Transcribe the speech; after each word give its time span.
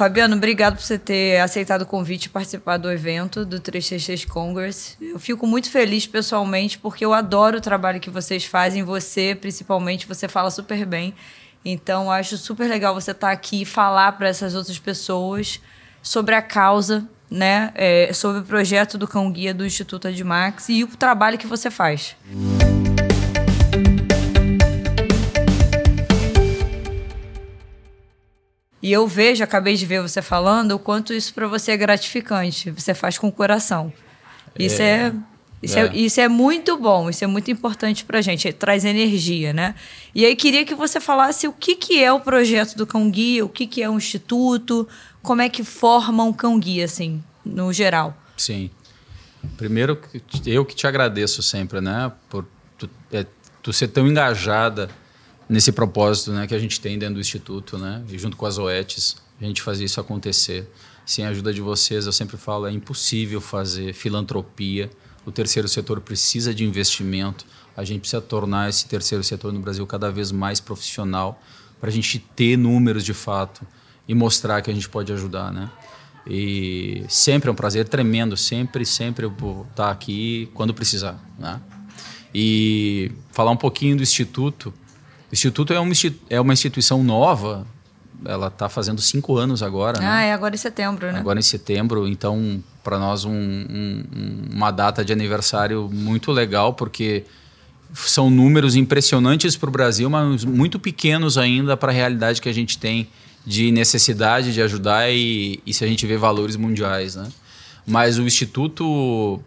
Fabiano, 0.00 0.34
obrigado 0.34 0.76
por 0.76 0.82
você 0.82 0.98
ter 0.98 1.38
aceitado 1.42 1.82
o 1.82 1.86
convite 1.86 2.24
e 2.24 2.28
participar 2.30 2.78
do 2.78 2.90
evento 2.90 3.44
do 3.44 3.60
366 3.60 4.24
Congress. 4.24 4.96
Eu 4.98 5.18
fico 5.18 5.46
muito 5.46 5.70
feliz 5.70 6.06
pessoalmente 6.06 6.78
porque 6.78 7.04
eu 7.04 7.12
adoro 7.12 7.58
o 7.58 7.60
trabalho 7.60 8.00
que 8.00 8.08
vocês 8.08 8.46
fazem, 8.46 8.82
você 8.82 9.36
principalmente, 9.38 10.08
você 10.08 10.26
fala 10.26 10.50
super 10.50 10.86
bem. 10.86 11.12
Então, 11.62 12.10
acho 12.10 12.38
super 12.38 12.66
legal 12.66 12.94
você 12.94 13.10
estar 13.10 13.30
aqui 13.30 13.60
e 13.60 13.64
falar 13.66 14.12
para 14.12 14.28
essas 14.28 14.54
outras 14.54 14.78
pessoas 14.78 15.60
sobre 16.02 16.34
a 16.34 16.40
causa, 16.40 17.06
né? 17.30 17.70
É, 17.74 18.10
sobre 18.14 18.40
o 18.40 18.44
projeto 18.44 18.96
do 18.96 19.06
Cão 19.06 19.30
Guia 19.30 19.52
do 19.52 19.66
Instituto 19.66 20.08
Admax 20.08 20.70
e 20.70 20.82
o 20.82 20.86
trabalho 20.96 21.36
que 21.36 21.46
você 21.46 21.70
faz. 21.70 22.16
E 28.82 28.90
eu 28.90 29.06
vejo, 29.06 29.44
acabei 29.44 29.74
de 29.74 29.84
ver 29.84 30.00
você 30.00 30.22
falando, 30.22 30.72
o 30.72 30.78
quanto 30.78 31.12
isso 31.12 31.34
para 31.34 31.46
você 31.46 31.72
é 31.72 31.76
gratificante. 31.76 32.70
Você 32.70 32.94
faz 32.94 33.18
com 33.18 33.28
o 33.28 33.32
coração. 33.32 33.92
Isso 34.58 34.80
é, 34.80 35.08
é 35.08 35.12
isso 35.62 35.78
é. 35.78 35.86
é. 35.86 35.96
isso 35.96 36.20
é 36.20 36.28
muito 36.28 36.76
bom, 36.78 37.10
isso 37.10 37.22
é 37.22 37.26
muito 37.26 37.50
importante 37.50 38.04
para 38.04 38.20
gente, 38.20 38.50
traz 38.52 38.84
energia, 38.84 39.52
né? 39.52 39.74
E 40.14 40.24
aí 40.24 40.34
queria 40.34 40.64
que 40.64 40.74
você 40.74 40.98
falasse 40.98 41.46
o 41.46 41.52
que, 41.52 41.76
que 41.76 42.02
é 42.02 42.12
o 42.12 42.20
projeto 42.20 42.76
do 42.76 42.86
Cão 42.86 43.10
Guia, 43.10 43.44
o 43.44 43.48
que, 43.48 43.66
que 43.66 43.82
é 43.82 43.90
um 43.90 43.98
instituto, 43.98 44.88
como 45.22 45.42
é 45.42 45.48
que 45.48 45.62
forma 45.62 46.24
um 46.24 46.32
Cão 46.32 46.58
Guia, 46.58 46.86
assim, 46.86 47.22
no 47.44 47.72
geral. 47.72 48.16
Sim. 48.36 48.70
Primeiro, 49.56 49.98
eu 50.46 50.64
que 50.64 50.74
te 50.74 50.86
agradeço 50.86 51.42
sempre, 51.42 51.80
né? 51.80 52.10
Por 52.28 52.46
tu, 52.78 52.88
é, 53.12 53.26
tu 53.62 53.72
ser 53.72 53.88
tão 53.88 54.06
engajada 54.06 54.88
nesse 55.50 55.72
propósito 55.72 56.30
né, 56.30 56.46
que 56.46 56.54
a 56.54 56.58
gente 56.58 56.80
tem 56.80 56.96
dentro 56.96 57.16
do 57.16 57.20
Instituto, 57.20 57.76
né? 57.76 58.02
E 58.08 58.16
junto 58.16 58.36
com 58.36 58.46
as 58.46 58.56
OETs, 58.56 59.16
a 59.40 59.44
gente 59.44 59.60
fazer 59.60 59.84
isso 59.84 60.00
acontecer. 60.00 60.70
Sem 61.04 61.26
a 61.26 61.30
ajuda 61.30 61.52
de 61.52 61.60
vocês, 61.60 62.06
eu 62.06 62.12
sempre 62.12 62.36
falo, 62.36 62.68
é 62.68 62.72
impossível 62.72 63.40
fazer 63.40 63.92
filantropia. 63.92 64.88
O 65.26 65.32
terceiro 65.32 65.66
setor 65.66 66.00
precisa 66.00 66.54
de 66.54 66.64
investimento. 66.64 67.44
A 67.76 67.82
gente 67.82 68.00
precisa 68.00 68.22
tornar 68.22 68.68
esse 68.68 68.86
terceiro 68.86 69.24
setor 69.24 69.52
no 69.52 69.58
Brasil 69.58 69.84
cada 69.88 70.08
vez 70.10 70.30
mais 70.30 70.60
profissional 70.60 71.42
para 71.80 71.88
a 71.88 71.92
gente 71.92 72.20
ter 72.36 72.56
números 72.56 73.04
de 73.04 73.12
fato 73.12 73.66
e 74.06 74.14
mostrar 74.14 74.62
que 74.62 74.70
a 74.70 74.74
gente 74.74 74.88
pode 74.88 75.12
ajudar, 75.12 75.52
né? 75.52 75.68
E 76.26 77.02
sempre 77.08 77.48
é 77.48 77.52
um 77.52 77.56
prazer 77.56 77.88
tremendo, 77.88 78.36
sempre, 78.36 78.86
sempre 78.86 79.26
eu 79.26 79.30
vou 79.30 79.66
estar 79.70 79.90
aqui 79.90 80.48
quando 80.54 80.72
precisar, 80.72 81.18
né? 81.36 81.60
E 82.32 83.10
falar 83.32 83.50
um 83.50 83.56
pouquinho 83.56 83.96
do 83.96 84.02
Instituto. 84.02 84.72
O 85.30 85.34
Instituto 85.34 85.72
é 85.72 85.78
uma, 85.78 85.92
é 86.28 86.40
uma 86.40 86.52
instituição 86.52 87.04
nova, 87.04 87.66
ela 88.24 88.48
está 88.48 88.68
fazendo 88.68 89.00
cinco 89.00 89.36
anos 89.36 89.62
agora. 89.62 90.00
Né? 90.00 90.06
Ah, 90.06 90.16
né? 90.16 90.28
é 90.28 90.32
agora 90.32 90.54
em 90.54 90.58
setembro, 90.58 91.10
né? 91.12 91.18
Agora 91.18 91.38
em 91.38 91.42
setembro, 91.42 92.08
então 92.08 92.62
para 92.82 92.98
nós 92.98 93.24
um, 93.24 93.32
um, 93.32 94.04
uma 94.52 94.70
data 94.70 95.04
de 95.04 95.12
aniversário 95.12 95.88
muito 95.92 96.32
legal, 96.32 96.74
porque 96.74 97.24
são 97.94 98.30
números 98.30 98.76
impressionantes 98.76 99.56
para 99.56 99.68
o 99.68 99.72
Brasil, 99.72 100.08
mas 100.08 100.44
muito 100.44 100.78
pequenos 100.78 101.38
ainda 101.38 101.76
para 101.76 101.92
a 101.92 101.94
realidade 101.94 102.40
que 102.40 102.48
a 102.48 102.52
gente 102.52 102.78
tem 102.78 103.08
de 103.44 103.70
necessidade 103.70 104.52
de 104.52 104.60
ajudar 104.62 105.10
e, 105.10 105.60
e 105.64 105.72
se 105.72 105.84
a 105.84 105.86
gente 105.86 106.06
vê 106.06 106.16
valores 106.16 106.56
mundiais, 106.56 107.16
né? 107.16 107.28
Mas 107.86 108.18
o 108.18 108.22
Instituto, 108.22 109.40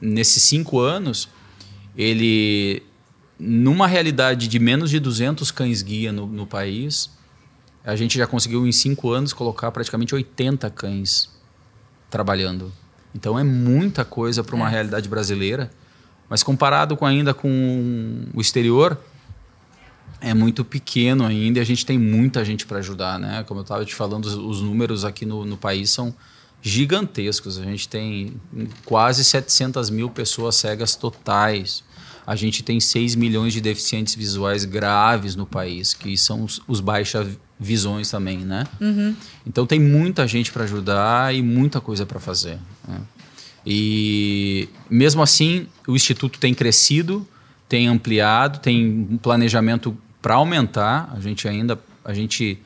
nesses 0.00 0.42
cinco 0.42 0.80
anos, 0.80 1.28
ele 1.96 2.82
numa 3.44 3.88
realidade 3.88 4.46
de 4.46 4.58
menos 4.60 4.88
de 4.88 5.00
200 5.00 5.50
cães-guia 5.50 6.12
no, 6.12 6.26
no, 6.26 6.46
país, 6.46 7.10
a 7.84 7.96
gente 7.96 8.16
já 8.16 8.24
conseguiu 8.24 8.64
em 8.64 8.70
cinco 8.70 9.10
anos 9.10 9.32
colocar 9.32 9.72
praticamente 9.72 10.14
80 10.14 10.70
cães 10.70 11.28
trabalhando. 12.08 12.72
Então 13.12 13.36
é 13.36 13.42
muita 13.42 14.04
coisa 14.04 14.44
para 14.44 14.54
uma 14.54 14.68
é. 14.68 14.70
realidade 14.70 15.08
brasileira, 15.08 15.72
mas 16.28 16.44
comparado 16.44 16.96
com 16.96 17.04
ainda 17.04 17.34
com 17.34 18.26
o 18.32 18.40
exterior, 18.40 18.96
é 20.20 20.32
muito 20.32 20.64
pequeno 20.64 21.26
ainda 21.26 21.58
e 21.58 21.62
a 21.62 21.64
gente 21.64 21.84
tem 21.84 21.98
muita 21.98 22.44
gente 22.44 22.64
para 22.64 22.78
ajudar, 22.78 23.18
né? 23.18 23.42
Como 23.42 23.58
eu 23.58 23.62
estava 23.62 23.84
te 23.84 23.92
falando, 23.92 24.24
os, 24.24 24.34
os 24.34 24.60
números 24.60 25.04
aqui 25.04 25.26
no, 25.26 25.44
no 25.44 25.56
país 25.56 25.90
são 25.90 26.14
gigantescos. 26.62 27.58
A 27.58 27.64
gente 27.64 27.88
tem 27.88 28.40
quase 28.84 29.24
700 29.24 29.90
mil 29.90 30.08
pessoas 30.08 30.54
cegas 30.54 30.94
totais. 30.94 31.82
A 32.26 32.36
gente 32.36 32.62
tem 32.62 32.78
6 32.78 33.14
milhões 33.14 33.52
de 33.52 33.60
deficientes 33.60 34.14
visuais 34.14 34.64
graves 34.64 35.34
no 35.34 35.46
país, 35.46 35.92
que 35.92 36.16
são 36.16 36.44
os, 36.44 36.60
os 36.68 36.80
baixa 36.80 37.26
visões 37.58 38.10
também, 38.10 38.38
né? 38.38 38.66
Uhum. 38.80 39.14
Então 39.46 39.66
tem 39.66 39.80
muita 39.80 40.26
gente 40.26 40.50
para 40.52 40.64
ajudar 40.64 41.34
e 41.34 41.42
muita 41.42 41.80
coisa 41.80 42.04
para 42.04 42.20
fazer. 42.20 42.58
Né? 42.86 43.00
E 43.64 44.68
mesmo 44.90 45.22
assim, 45.22 45.66
o 45.86 45.94
Instituto 45.94 46.38
tem 46.38 46.52
crescido, 46.52 47.26
tem 47.68 47.86
ampliado, 47.86 48.58
tem 48.58 49.06
um 49.10 49.16
planejamento 49.16 49.96
para 50.20 50.34
aumentar. 50.34 51.12
A 51.14 51.20
gente 51.20 51.46
ainda 51.46 51.78
a 52.04 52.12
gente, 52.12 52.58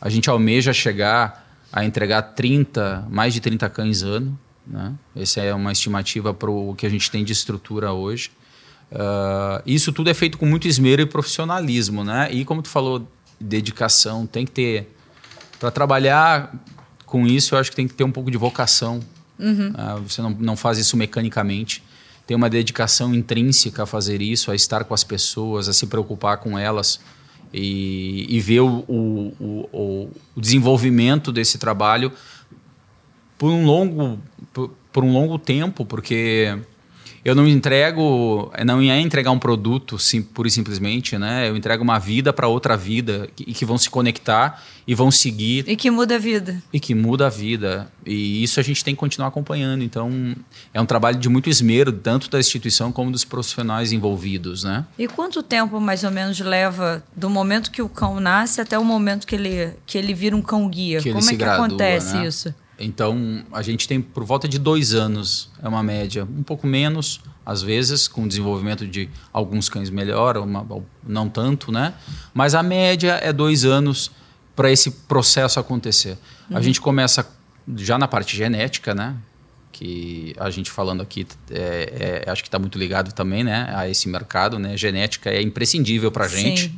a 0.00 0.08
gente 0.08 0.28
almeja 0.28 0.72
chegar 0.72 1.42
a 1.72 1.84
entregar 1.84 2.22
30, 2.22 3.06
mais 3.10 3.32
de 3.32 3.40
30 3.40 3.68
cães 3.70 4.02
ano. 4.02 4.38
Né? 4.66 4.92
Essa 5.16 5.40
é 5.40 5.54
uma 5.54 5.72
estimativa 5.72 6.34
para 6.34 6.50
o 6.50 6.74
que 6.74 6.86
a 6.86 6.88
gente 6.88 7.10
tem 7.10 7.24
de 7.24 7.32
estrutura 7.32 7.92
hoje. 7.92 8.30
Uh, 8.92 9.62
isso 9.64 9.90
tudo 9.90 10.10
é 10.10 10.14
feito 10.14 10.36
com 10.36 10.44
muito 10.44 10.68
esmero 10.68 11.00
e 11.00 11.06
profissionalismo, 11.06 12.04
né? 12.04 12.28
E 12.30 12.44
como 12.44 12.60
tu 12.60 12.68
falou, 12.68 13.08
dedicação, 13.40 14.26
tem 14.26 14.44
que 14.44 14.52
ter. 14.52 14.96
Para 15.58 15.70
trabalhar 15.70 16.54
com 17.06 17.26
isso, 17.26 17.54
eu 17.54 17.58
acho 17.58 17.70
que 17.70 17.76
tem 17.76 17.88
que 17.88 17.94
ter 17.94 18.04
um 18.04 18.12
pouco 18.12 18.30
de 18.30 18.36
vocação. 18.36 19.00
Uhum. 19.38 19.70
Uh, 19.70 20.02
você 20.02 20.20
não, 20.20 20.30
não 20.30 20.56
faz 20.56 20.76
isso 20.76 20.96
mecanicamente. 20.96 21.82
Tem 22.26 22.36
uma 22.36 22.50
dedicação 22.50 23.14
intrínseca 23.14 23.84
a 23.84 23.86
fazer 23.86 24.20
isso, 24.20 24.50
a 24.50 24.54
estar 24.54 24.84
com 24.84 24.92
as 24.92 25.02
pessoas, 25.02 25.68
a 25.68 25.72
se 25.72 25.86
preocupar 25.86 26.36
com 26.36 26.58
elas 26.58 27.00
e, 27.52 28.26
e 28.28 28.40
ver 28.40 28.60
o, 28.60 28.84
o, 28.88 29.66
o, 29.72 30.10
o 30.36 30.40
desenvolvimento 30.40 31.32
desse 31.32 31.58
trabalho 31.58 32.12
por 33.36 33.50
um 33.50 33.66
longo, 33.66 34.18
por, 34.52 34.70
por 34.92 35.04
um 35.04 35.12
longo 35.12 35.38
tempo, 35.38 35.84
porque 35.84 36.58
eu 37.24 37.34
não 37.34 37.46
entrego, 37.46 38.50
não 38.64 38.82
ia 38.82 38.98
entregar 38.98 39.30
um 39.30 39.38
produto 39.38 39.98
sim, 39.98 40.20
pura 40.20 40.48
e 40.48 40.50
simplesmente, 40.50 41.16
né? 41.16 41.48
Eu 41.48 41.56
entrego 41.56 41.82
uma 41.82 41.98
vida 41.98 42.32
para 42.32 42.48
outra 42.48 42.76
vida 42.76 43.28
e 43.38 43.54
que 43.54 43.64
vão 43.64 43.78
se 43.78 43.88
conectar 43.88 44.62
e 44.86 44.94
vão 44.94 45.10
seguir. 45.10 45.64
E 45.68 45.76
que 45.76 45.90
muda 45.90 46.16
a 46.16 46.18
vida. 46.18 46.60
E 46.72 46.80
que 46.80 46.94
muda 46.94 47.28
a 47.28 47.30
vida. 47.30 47.90
E 48.04 48.42
isso 48.42 48.58
a 48.58 48.62
gente 48.62 48.82
tem 48.84 48.94
que 48.94 48.98
continuar 48.98 49.28
acompanhando. 49.28 49.84
Então, 49.84 50.34
é 50.74 50.80
um 50.80 50.86
trabalho 50.86 51.16
de 51.16 51.28
muito 51.28 51.48
esmero, 51.48 51.92
tanto 51.92 52.28
da 52.28 52.40
instituição 52.40 52.90
como 52.90 53.12
dos 53.12 53.24
profissionais 53.24 53.92
envolvidos, 53.92 54.64
né? 54.64 54.84
E 54.98 55.06
quanto 55.06 55.42
tempo 55.44 55.80
mais 55.80 56.02
ou 56.02 56.10
menos 56.10 56.40
leva 56.40 57.04
do 57.14 57.30
momento 57.30 57.70
que 57.70 57.82
o 57.82 57.88
cão 57.88 58.18
nasce 58.18 58.60
até 58.60 58.76
o 58.76 58.84
momento 58.84 59.26
que 59.26 59.36
ele, 59.36 59.72
que 59.86 59.96
ele 59.96 60.12
vira 60.12 60.34
um 60.34 60.42
cão 60.42 60.68
guia? 60.68 61.00
Que 61.00 61.12
como 61.12 61.24
é 61.24 61.30
que 61.30 61.36
gradua, 61.36 61.66
acontece 61.66 62.16
né? 62.16 62.26
isso? 62.26 62.54
Então, 62.84 63.44
a 63.52 63.62
gente 63.62 63.86
tem 63.86 64.00
por 64.00 64.24
volta 64.24 64.48
de 64.48 64.58
dois 64.58 64.92
anos, 64.92 65.50
é 65.62 65.68
uma 65.68 65.82
média, 65.84 66.24
um 66.24 66.42
pouco 66.42 66.66
menos, 66.66 67.20
às 67.46 67.62
vezes, 67.62 68.08
com 68.08 68.24
o 68.24 68.28
desenvolvimento 68.28 68.86
de 68.86 69.08
alguns 69.32 69.68
cães 69.68 69.88
melhor, 69.88 70.36
uma, 70.36 70.66
não 71.06 71.28
tanto, 71.28 71.70
né? 71.70 71.94
Mas 72.34 72.56
a 72.56 72.62
média 72.62 73.20
é 73.22 73.32
dois 73.32 73.64
anos 73.64 74.10
para 74.56 74.70
esse 74.70 74.90
processo 74.90 75.60
acontecer. 75.60 76.18
Uhum. 76.50 76.56
A 76.56 76.60
gente 76.60 76.80
começa 76.80 77.24
já 77.76 77.96
na 77.96 78.08
parte 78.08 78.36
genética, 78.36 78.94
né? 78.94 79.16
Que 79.70 80.34
a 80.36 80.50
gente 80.50 80.70
falando 80.70 81.02
aqui, 81.02 81.24
é, 81.50 82.22
é, 82.26 82.30
acho 82.30 82.42
que 82.42 82.48
está 82.48 82.58
muito 82.58 82.78
ligado 82.78 83.12
também, 83.12 83.44
né? 83.44 83.72
A 83.74 83.88
esse 83.88 84.08
mercado, 84.08 84.58
né? 84.58 84.76
Genética 84.76 85.30
é 85.30 85.40
imprescindível 85.40 86.10
para 86.10 86.24
a 86.24 86.28
gente. 86.28 86.74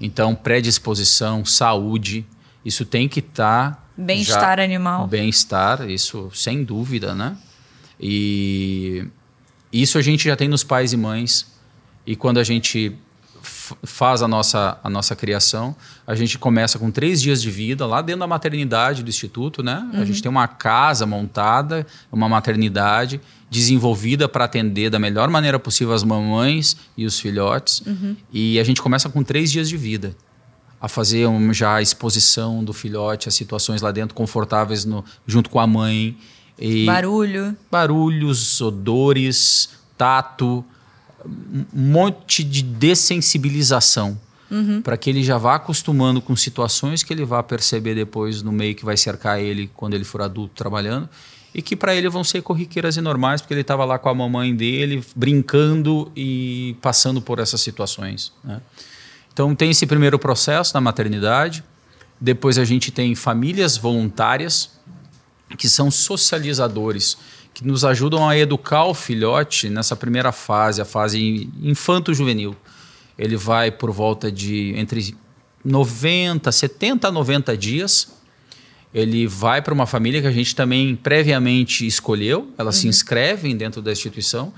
Então, 0.00 0.34
predisposição, 0.34 1.44
saúde, 1.44 2.26
isso 2.64 2.84
tem 2.84 3.08
que 3.08 3.20
estar 3.20 3.74
tá 3.74 3.82
Bem-estar 4.00 4.58
animal. 4.58 5.06
Bem-estar, 5.06 5.88
isso 5.88 6.30
sem 6.34 6.64
dúvida, 6.64 7.14
né? 7.14 7.36
E 8.00 9.06
isso 9.72 9.98
a 9.98 10.02
gente 10.02 10.24
já 10.24 10.36
tem 10.36 10.48
nos 10.48 10.64
pais 10.64 10.92
e 10.92 10.96
mães. 10.96 11.46
E 12.06 12.16
quando 12.16 12.38
a 12.38 12.44
gente 12.44 12.96
faz 13.42 14.22
a 14.22 14.28
nossa, 14.28 14.78
a 14.82 14.90
nossa 14.90 15.14
criação, 15.14 15.76
a 16.06 16.14
gente 16.14 16.38
começa 16.38 16.78
com 16.78 16.90
três 16.90 17.20
dias 17.20 17.40
de 17.40 17.50
vida 17.50 17.86
lá 17.86 18.02
dentro 18.02 18.20
da 18.20 18.26
maternidade 18.26 19.02
do 19.02 19.08
instituto, 19.08 19.62
né? 19.62 19.88
Uhum. 19.92 20.00
A 20.00 20.04
gente 20.04 20.22
tem 20.22 20.30
uma 20.30 20.48
casa 20.48 21.06
montada, 21.06 21.86
uma 22.10 22.28
maternidade 22.28 23.20
desenvolvida 23.48 24.28
para 24.28 24.44
atender 24.44 24.90
da 24.90 24.98
melhor 24.98 25.28
maneira 25.28 25.58
possível 25.58 25.94
as 25.94 26.02
mamães 26.02 26.76
e 26.96 27.06
os 27.06 27.18
filhotes. 27.18 27.82
Uhum. 27.86 28.16
E 28.32 28.58
a 28.58 28.64
gente 28.64 28.82
começa 28.82 29.08
com 29.08 29.22
três 29.22 29.50
dias 29.50 29.68
de 29.68 29.76
vida 29.76 30.16
a 30.80 30.88
fazer 30.88 31.26
um, 31.26 31.52
já 31.52 31.74
a 31.74 31.82
exposição 31.82 32.64
do 32.64 32.72
filhote, 32.72 33.28
as 33.28 33.34
situações 33.34 33.82
lá 33.82 33.92
dentro 33.92 34.14
confortáveis 34.14 34.84
no, 34.84 35.04
junto 35.26 35.50
com 35.50 35.60
a 35.60 35.66
mãe. 35.66 36.16
E 36.58 36.86
Barulho. 36.86 37.56
Barulhos, 37.70 38.60
odores, 38.60 39.70
tato, 39.96 40.64
um 41.24 41.64
monte 41.72 42.42
de 42.42 42.62
dessensibilização. 42.62 44.18
uhum. 44.50 44.82
para 44.82 44.96
que 44.96 45.08
ele 45.08 45.22
já 45.22 45.38
vá 45.38 45.54
acostumando 45.54 46.20
com 46.20 46.34
situações 46.34 47.04
que 47.04 47.12
ele 47.12 47.24
vá 47.24 47.40
perceber 47.40 47.94
depois 47.94 48.42
no 48.42 48.50
meio 48.50 48.74
que 48.74 48.84
vai 48.84 48.96
cercar 48.96 49.38
ele 49.40 49.70
quando 49.76 49.94
ele 49.94 50.02
for 50.02 50.20
adulto 50.20 50.54
trabalhando 50.56 51.08
e 51.54 51.62
que 51.62 51.76
para 51.76 51.94
ele 51.94 52.08
vão 52.08 52.22
ser 52.22 52.42
corriqueiras 52.42 52.96
e 52.96 53.00
normais, 53.00 53.40
porque 53.40 53.54
ele 53.54 53.60
estava 53.60 53.84
lá 53.84 53.98
com 53.98 54.08
a 54.08 54.14
mamãe 54.14 54.54
dele, 54.54 55.04
brincando 55.16 56.10
e 56.14 56.76
passando 56.80 57.20
por 57.20 57.38
essas 57.38 57.60
situações. 57.60 58.32
Né? 58.44 58.60
Então, 59.40 59.54
tem 59.54 59.70
esse 59.70 59.86
primeiro 59.86 60.18
processo 60.18 60.74
na 60.74 60.82
maternidade. 60.82 61.64
Depois, 62.20 62.58
a 62.58 62.64
gente 62.66 62.90
tem 62.90 63.14
famílias 63.14 63.74
voluntárias, 63.74 64.78
que 65.56 65.66
são 65.66 65.90
socializadores, 65.90 67.16
que 67.54 67.66
nos 67.66 67.82
ajudam 67.82 68.28
a 68.28 68.36
educar 68.36 68.84
o 68.84 68.92
filhote 68.92 69.70
nessa 69.70 69.96
primeira 69.96 70.30
fase, 70.30 70.82
a 70.82 70.84
fase 70.84 71.48
infanto-juvenil. 71.62 72.54
Ele 73.16 73.34
vai 73.34 73.70
por 73.70 73.90
volta 73.90 74.30
de 74.30 74.74
entre 74.76 75.16
90, 75.64 76.52
70 76.52 77.08
a 77.08 77.10
90 77.10 77.56
dias 77.56 78.12
ele 78.92 79.26
vai 79.26 79.62
para 79.62 79.72
uma 79.72 79.86
família 79.86 80.20
que 80.20 80.26
a 80.26 80.32
gente 80.32 80.54
também 80.54 80.96
previamente 80.96 81.86
escolheu, 81.86 82.50
elas 82.58 82.74
uhum. 82.74 82.82
se 82.82 82.88
inscrevem 82.88 83.56
dentro 83.56 83.80
da 83.80 83.92
instituição 83.92 84.52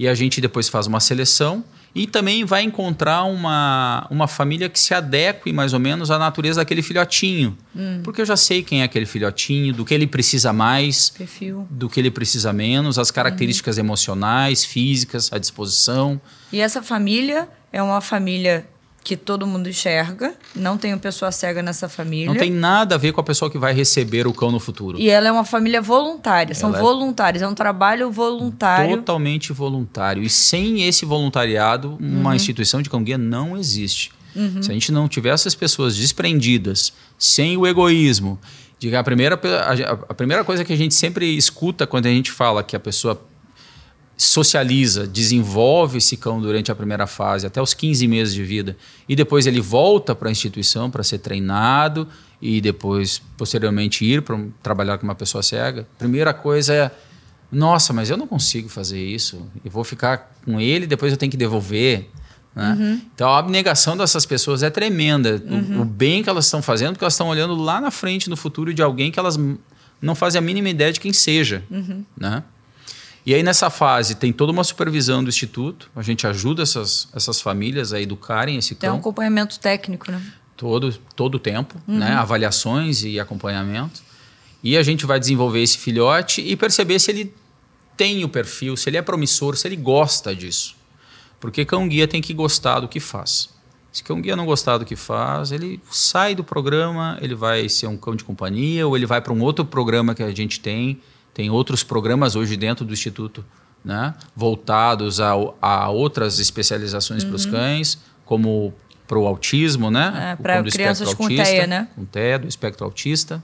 e 0.00 0.08
a 0.08 0.14
gente 0.14 0.40
depois 0.40 0.66
faz 0.66 0.86
uma 0.86 0.98
seleção 0.98 1.62
e 1.94 2.06
também 2.06 2.42
vai 2.42 2.62
encontrar 2.62 3.24
uma, 3.24 4.06
uma 4.10 4.26
família 4.26 4.66
que 4.66 4.80
se 4.80 4.94
adeque 4.94 5.52
mais 5.52 5.74
ou 5.74 5.78
menos 5.78 6.10
à 6.10 6.18
natureza 6.18 6.62
daquele 6.62 6.80
filhotinho. 6.80 7.54
Hum. 7.76 8.00
Porque 8.02 8.22
eu 8.22 8.24
já 8.24 8.34
sei 8.34 8.62
quem 8.62 8.80
é 8.80 8.84
aquele 8.84 9.04
filhotinho, 9.04 9.74
do 9.74 9.84
que 9.84 9.92
ele 9.92 10.06
precisa 10.06 10.54
mais, 10.54 11.10
Perfil. 11.10 11.68
do 11.68 11.86
que 11.86 12.00
ele 12.00 12.10
precisa 12.10 12.50
menos, 12.50 12.98
as 12.98 13.10
características 13.10 13.76
uhum. 13.76 13.84
emocionais, 13.84 14.64
físicas, 14.64 15.30
a 15.34 15.36
disposição. 15.36 16.18
E 16.50 16.62
essa 16.62 16.82
família 16.82 17.46
é 17.70 17.82
uma 17.82 18.00
família 18.00 18.66
que 19.02 19.16
todo 19.16 19.46
mundo 19.46 19.68
enxerga, 19.68 20.34
não 20.54 20.76
tem 20.76 20.92
uma 20.92 20.98
pessoa 20.98 21.32
cega 21.32 21.62
nessa 21.62 21.88
família. 21.88 22.26
Não 22.26 22.36
tem 22.36 22.50
nada 22.50 22.94
a 22.94 22.98
ver 22.98 23.12
com 23.12 23.20
a 23.20 23.24
pessoa 23.24 23.50
que 23.50 23.58
vai 23.58 23.72
receber 23.72 24.26
o 24.26 24.32
cão 24.32 24.50
no 24.50 24.60
futuro. 24.60 24.98
E 24.98 25.08
ela 25.08 25.28
é 25.28 25.32
uma 25.32 25.44
família 25.44 25.80
voluntária, 25.80 26.54
são 26.54 26.68
ela 26.70 26.78
é 26.78 26.80
voluntários, 26.82 27.42
é 27.42 27.48
um 27.48 27.54
trabalho 27.54 28.10
voluntário. 28.10 28.96
Totalmente 28.98 29.52
voluntário. 29.52 30.22
E 30.22 30.28
sem 30.28 30.86
esse 30.86 31.04
voluntariado, 31.06 31.96
uma 31.98 32.30
uhum. 32.30 32.36
instituição 32.36 32.82
de 32.82 32.90
cão 32.90 33.02
guia 33.02 33.18
não 33.18 33.56
existe. 33.56 34.12
Uhum. 34.36 34.62
Se 34.62 34.70
a 34.70 34.74
gente 34.74 34.92
não 34.92 35.08
tiver 35.08 35.30
essas 35.30 35.54
pessoas 35.54 35.96
desprendidas, 35.96 36.92
sem 37.18 37.56
o 37.56 37.66
egoísmo, 37.66 38.38
de 38.78 38.94
a 38.94 39.02
primeira, 39.02 39.34
a, 39.34 39.92
a 40.10 40.14
primeira 40.14 40.44
coisa 40.44 40.64
que 40.64 40.72
a 40.72 40.76
gente 40.76 40.94
sempre 40.94 41.36
escuta 41.36 41.86
quando 41.86 42.06
a 42.06 42.10
gente 42.10 42.30
fala 42.30 42.62
que 42.62 42.74
a 42.74 42.80
pessoa 42.80 43.20
socializa, 44.22 45.06
desenvolve 45.06 45.98
esse 45.98 46.16
cão 46.16 46.40
durante 46.40 46.70
a 46.70 46.74
primeira 46.74 47.06
fase, 47.06 47.46
até 47.46 47.60
os 47.60 47.72
15 47.72 48.06
meses 48.06 48.34
de 48.34 48.44
vida, 48.44 48.76
e 49.08 49.16
depois 49.16 49.46
ele 49.46 49.60
volta 49.60 50.14
para 50.14 50.28
a 50.28 50.32
instituição 50.32 50.90
para 50.90 51.02
ser 51.02 51.18
treinado 51.18 52.06
e 52.40 52.60
depois, 52.60 53.22
posteriormente, 53.36 54.04
ir 54.04 54.20
para 54.22 54.38
trabalhar 54.62 54.98
com 54.98 55.04
uma 55.04 55.14
pessoa 55.14 55.42
cega, 55.42 55.86
primeira 55.98 56.34
coisa 56.34 56.74
é: 56.74 56.90
nossa, 57.50 57.94
mas 57.94 58.10
eu 58.10 58.16
não 58.16 58.26
consigo 58.26 58.68
fazer 58.68 59.02
isso, 59.02 59.42
eu 59.64 59.70
vou 59.70 59.84
ficar 59.84 60.34
com 60.44 60.60
ele, 60.60 60.86
depois 60.86 61.12
eu 61.12 61.16
tenho 61.16 61.30
que 61.30 61.38
devolver. 61.38 62.10
Né? 62.54 62.76
Uhum. 62.78 63.00
Então 63.14 63.30
a 63.30 63.38
abnegação 63.38 63.96
dessas 63.96 64.26
pessoas 64.26 64.62
é 64.62 64.68
tremenda. 64.68 65.42
Uhum. 65.46 65.78
O, 65.78 65.82
o, 65.82 65.84
bem 65.84 66.22
que 66.22 66.28
elas 66.28 66.44
estão 66.44 66.60
fazendo, 66.60 66.92
porque 66.92 67.04
elas 67.04 67.14
estão 67.14 67.28
olhando 67.28 67.54
lá 67.54 67.80
na 67.80 67.90
frente, 67.90 68.28
no 68.28 68.36
futuro, 68.36 68.74
de 68.74 68.82
alguém 68.82 69.10
que 69.10 69.18
elas 69.18 69.38
não 70.02 70.14
fazem 70.14 70.38
a 70.38 70.42
mínima 70.42 70.68
ideia 70.68 70.92
de 70.92 71.00
quem 71.00 71.12
seja. 71.12 71.62
Uhum. 71.70 72.04
Né? 72.18 72.42
E 73.24 73.34
aí, 73.34 73.42
nessa 73.42 73.68
fase, 73.68 74.14
tem 74.14 74.32
toda 74.32 74.50
uma 74.50 74.64
supervisão 74.64 75.22
do 75.22 75.28
Instituto. 75.28 75.90
A 75.94 76.02
gente 76.02 76.26
ajuda 76.26 76.62
essas, 76.62 77.08
essas 77.14 77.40
famílias 77.40 77.92
a 77.92 78.00
educarem 78.00 78.56
esse 78.56 78.74
cão. 78.74 78.80
Tem 78.80 78.90
um 78.90 79.00
acompanhamento 79.00 79.58
técnico, 79.60 80.10
né? 80.10 80.22
Todo, 80.56 80.92
todo 81.14 81.34
o 81.36 81.38
tempo, 81.38 81.76
uhum. 81.86 81.98
né? 81.98 82.12
Avaliações 82.12 83.02
e 83.04 83.20
acompanhamento. 83.20 84.02
E 84.62 84.76
a 84.76 84.82
gente 84.82 85.06
vai 85.06 85.18
desenvolver 85.18 85.62
esse 85.62 85.78
filhote 85.78 86.40
e 86.40 86.56
perceber 86.56 86.98
se 86.98 87.10
ele 87.10 87.34
tem 87.96 88.24
o 88.24 88.28
perfil, 88.28 88.76
se 88.76 88.88
ele 88.88 88.96
é 88.96 89.02
promissor, 89.02 89.56
se 89.56 89.68
ele 89.68 89.76
gosta 89.76 90.34
disso. 90.34 90.76
Porque 91.38 91.64
cão-guia 91.64 92.06
tem 92.08 92.20
que 92.20 92.34
gostar 92.34 92.80
do 92.80 92.88
que 92.88 93.00
faz. 93.00 93.48
Se 93.92 94.04
cão-guia 94.04 94.36
não 94.36 94.46
gostar 94.46 94.78
do 94.78 94.84
que 94.84 94.94
faz, 94.94 95.50
ele 95.50 95.80
sai 95.90 96.34
do 96.34 96.44
programa, 96.44 97.18
ele 97.20 97.34
vai 97.34 97.68
ser 97.68 97.86
um 97.88 97.96
cão 97.96 98.14
de 98.14 98.22
companhia 98.22 98.86
ou 98.86 98.96
ele 98.96 99.06
vai 99.06 99.20
para 99.20 99.32
um 99.32 99.40
outro 99.42 99.64
programa 99.64 100.14
que 100.14 100.22
a 100.22 100.30
gente 100.30 100.60
tem 100.60 101.00
tem 101.32 101.50
outros 101.50 101.82
programas 101.82 102.36
hoje 102.36 102.56
dentro 102.56 102.84
do 102.84 102.92
Instituto 102.92 103.44
né, 103.84 104.14
voltados 104.36 105.20
a, 105.20 105.32
a 105.60 105.88
outras 105.88 106.38
especializações 106.38 107.22
uhum. 107.22 107.30
para 107.30 107.36
os 107.36 107.46
cães, 107.46 107.98
como 108.24 108.74
para 109.06 109.18
o 109.18 109.26
autismo, 109.26 109.90
né? 109.90 110.32
É, 110.32 110.42
para 110.42 110.62
crianças 110.62 111.12
com 111.14 111.24
autista, 111.24 111.44
TEA, 111.44 111.66
né? 111.66 111.88
Com 111.96 112.04
TEA, 112.04 112.38
do 112.38 112.46
espectro 112.46 112.84
autista, 112.84 113.42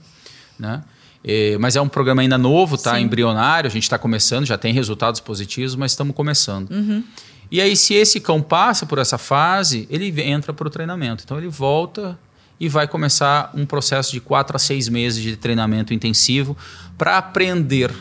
né? 0.57 0.81
E, 1.23 1.57
mas 1.59 1.75
é 1.75 1.81
um 1.81 1.89
programa 1.89 2.21
ainda 2.21 2.37
novo, 2.37 2.77
tá? 2.77 2.95
Sim. 2.95 3.01
Embrionário, 3.01 3.67
a 3.67 3.71
gente 3.71 3.83
está 3.83 3.97
começando, 3.97 4.45
já 4.45 4.57
tem 4.57 4.73
resultados 4.73 5.19
positivos, 5.19 5.75
mas 5.75 5.91
estamos 5.91 6.15
começando. 6.15 6.71
Uhum. 6.71 7.03
E 7.51 7.59
aí, 7.59 7.75
se 7.75 7.93
esse 7.93 8.19
cão 8.19 8.41
passa 8.41 8.85
por 8.85 8.97
essa 8.97 9.17
fase, 9.17 9.87
ele 9.89 10.21
entra 10.21 10.53
para 10.53 10.67
o 10.67 10.69
treinamento. 10.69 11.23
Então, 11.25 11.37
ele 11.37 11.47
volta 11.47 12.17
e 12.59 12.67
vai 12.67 12.87
começar 12.87 13.51
um 13.53 13.65
processo 13.65 14.11
de 14.11 14.19
quatro 14.19 14.55
a 14.55 14.59
seis 14.59 14.89
meses 14.89 15.21
de 15.21 15.35
treinamento 15.35 15.93
intensivo 15.93 16.57
para 16.97 17.17
aprender 17.17 17.93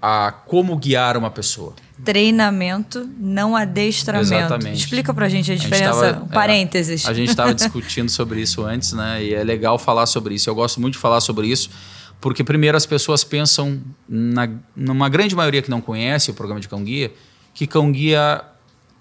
a 0.00 0.30
como 0.30 0.76
guiar 0.76 1.16
uma 1.16 1.30
pessoa. 1.30 1.72
Treinamento, 2.04 3.08
não 3.18 3.56
adestramento. 3.56 4.34
Exatamente. 4.34 4.78
Explica 4.80 5.14
pra 5.14 5.28
gente 5.28 5.50
a 5.50 5.54
diferença, 5.54 6.00
a 6.00 6.06
gente 6.08 6.14
tava, 6.14 6.26
parênteses. 6.26 7.04
É, 7.06 7.08
a 7.08 7.14
gente 7.14 7.30
estava 7.30 7.54
discutindo 7.54 8.10
sobre 8.10 8.42
isso 8.42 8.62
antes, 8.62 8.92
né? 8.92 9.24
E 9.24 9.32
é 9.32 9.42
legal 9.42 9.78
falar 9.78 10.04
sobre 10.04 10.34
isso. 10.34 10.50
Eu 10.50 10.54
gosto 10.54 10.78
muito 10.78 10.94
de 10.94 11.00
falar 11.00 11.20
sobre 11.20 11.46
isso, 11.46 11.70
porque 12.20 12.44
primeiro 12.44 12.76
as 12.76 12.84
pessoas 12.84 13.24
pensam, 13.24 13.80
na, 14.06 14.50
numa 14.76 15.08
grande 15.08 15.34
maioria 15.34 15.62
que 15.62 15.70
não 15.70 15.80
conhece 15.80 16.30
o 16.30 16.34
programa 16.34 16.60
de 16.60 16.68
cão 16.68 16.84
guia, 16.84 17.10
que 17.54 17.66
cão 17.66 17.90
guia 17.90 18.44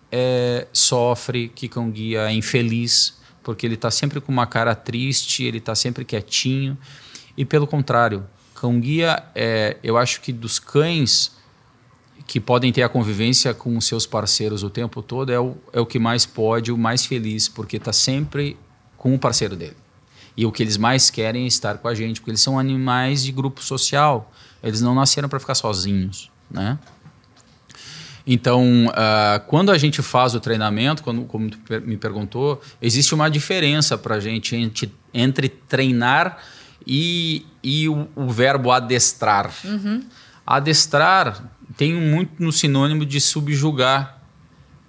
é, 0.10 0.68
sofre, 0.72 1.52
que 1.54 1.68
cão 1.68 1.90
guia 1.90 2.30
é 2.30 2.34
infeliz 2.34 3.22
porque 3.44 3.66
ele 3.68 3.76
está 3.76 3.92
sempre 3.92 4.22
com 4.22 4.32
uma 4.32 4.48
cara 4.48 4.74
triste, 4.74 5.44
ele 5.44 5.58
está 5.58 5.76
sempre 5.76 6.06
quietinho. 6.06 6.78
E 7.38 7.44
pelo 7.44 7.68
contrário, 7.68 8.26
cão 8.56 8.80
guia, 8.80 9.22
é, 9.36 9.78
eu 9.84 9.98
acho 9.98 10.22
que 10.22 10.32
dos 10.32 10.58
cães 10.58 11.36
que 12.26 12.40
podem 12.40 12.72
ter 12.72 12.84
a 12.84 12.90
convivência 12.90 13.54
com 13.54 13.78
os 13.78 13.86
seus 13.86 14.06
parceiros 14.06 14.64
o 14.64 14.70
tempo 14.70 15.02
todo 15.02 15.32
é 15.32 15.40
o, 15.40 15.58
é 15.74 15.80
o 15.80 15.86
que 15.86 16.00
mais 16.00 16.26
pode, 16.26 16.72
o 16.72 16.78
mais 16.78 17.06
feliz, 17.06 17.50
porque 17.50 17.78
está 17.78 17.92
sempre 17.92 18.58
com 18.98 19.14
o 19.14 19.20
parceiro 19.20 19.56
dele. 19.56 19.76
E 20.36 20.46
o 20.46 20.52
que 20.52 20.64
eles 20.64 20.78
mais 20.78 21.10
querem 21.10 21.44
é 21.44 21.48
estar 21.48 21.78
com 21.78 21.88
a 21.88 21.94
gente, 21.94 22.20
porque 22.20 22.32
eles 22.32 22.42
são 22.42 22.58
animais 22.58 23.24
de 23.24 23.32
grupo 23.32 23.62
social. 23.62 24.32
Eles 24.64 24.82
não 24.82 24.96
nasceram 24.96 25.30
para 25.30 25.40
ficar 25.40 25.56
sozinhos, 25.56 26.32
né? 26.50 26.80
Então, 28.26 28.88
uh, 28.88 29.40
quando 29.48 29.72
a 29.72 29.78
gente 29.78 30.02
faz 30.02 30.34
o 30.34 30.40
treinamento, 30.40 31.04
quando, 31.04 31.26
como 31.26 31.50
tu 31.50 31.60
me 31.86 31.98
perguntou, 31.98 32.62
existe 32.82 33.14
uma 33.14 33.30
diferença 33.30 33.98
para 33.98 34.16
a 34.16 34.20
gente 34.20 34.56
entre, 34.56 34.94
entre, 35.14 35.50
treinar 35.50 36.38
e, 36.88 37.46
e 37.62 37.90
o, 37.90 38.08
o 38.16 38.30
verbo 38.30 38.72
adestrar. 38.72 39.52
Uhum. 39.66 40.04
Adestrar 40.48 41.52
tem 41.76 41.94
muito 41.94 42.42
no 42.42 42.52
sinônimo 42.52 43.06
de 43.06 43.20
subjugar, 43.20 44.22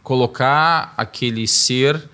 colocar 0.03 0.95
aquele 0.97 1.49
ser 1.49 2.09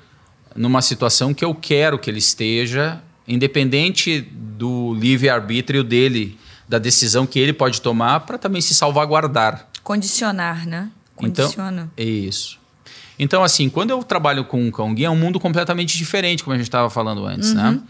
numa 0.57 0.81
situação 0.81 1.35
que 1.35 1.45
eu 1.45 1.55
quero 1.55 1.99
que 1.99 2.09
ele 2.09 2.19
esteja, 2.19 3.03
independente 3.29 4.21
do 4.21 4.95
livre-arbítrio 4.95 5.85
dele, 5.85 6.39
da 6.69 6.79
decisão 6.79 7.27
que 7.27 7.39
ele 7.39 7.53
pode 7.53 7.81
tomar 7.81 8.21
para 8.21 8.39
também 8.39 8.61
se 8.61 8.75
salvaguardar. 8.75 9.69
Condicionar, 9.83 10.67
né? 10.67 10.91
Condiciona. 11.21 11.91
Então, 11.95 12.07
isso. 12.07 12.59
Então, 13.19 13.45
assim, 13.45 13.69
quando 13.69 13.91
eu 13.91 14.03
trabalho 14.03 14.45
com 14.45 14.63
um 14.63 14.71
cão 14.71 14.95
guia, 14.95 15.09
é 15.09 15.11
um 15.11 15.17
mundo 15.17 15.39
completamente 15.39 15.97
diferente, 15.99 16.43
como 16.43 16.55
a 16.55 16.57
gente 16.57 16.69
estava 16.69 16.89
falando 16.89 17.27
antes, 17.27 17.53
né? 17.53 17.65
uhum. 17.65 17.73
né? 17.73 17.83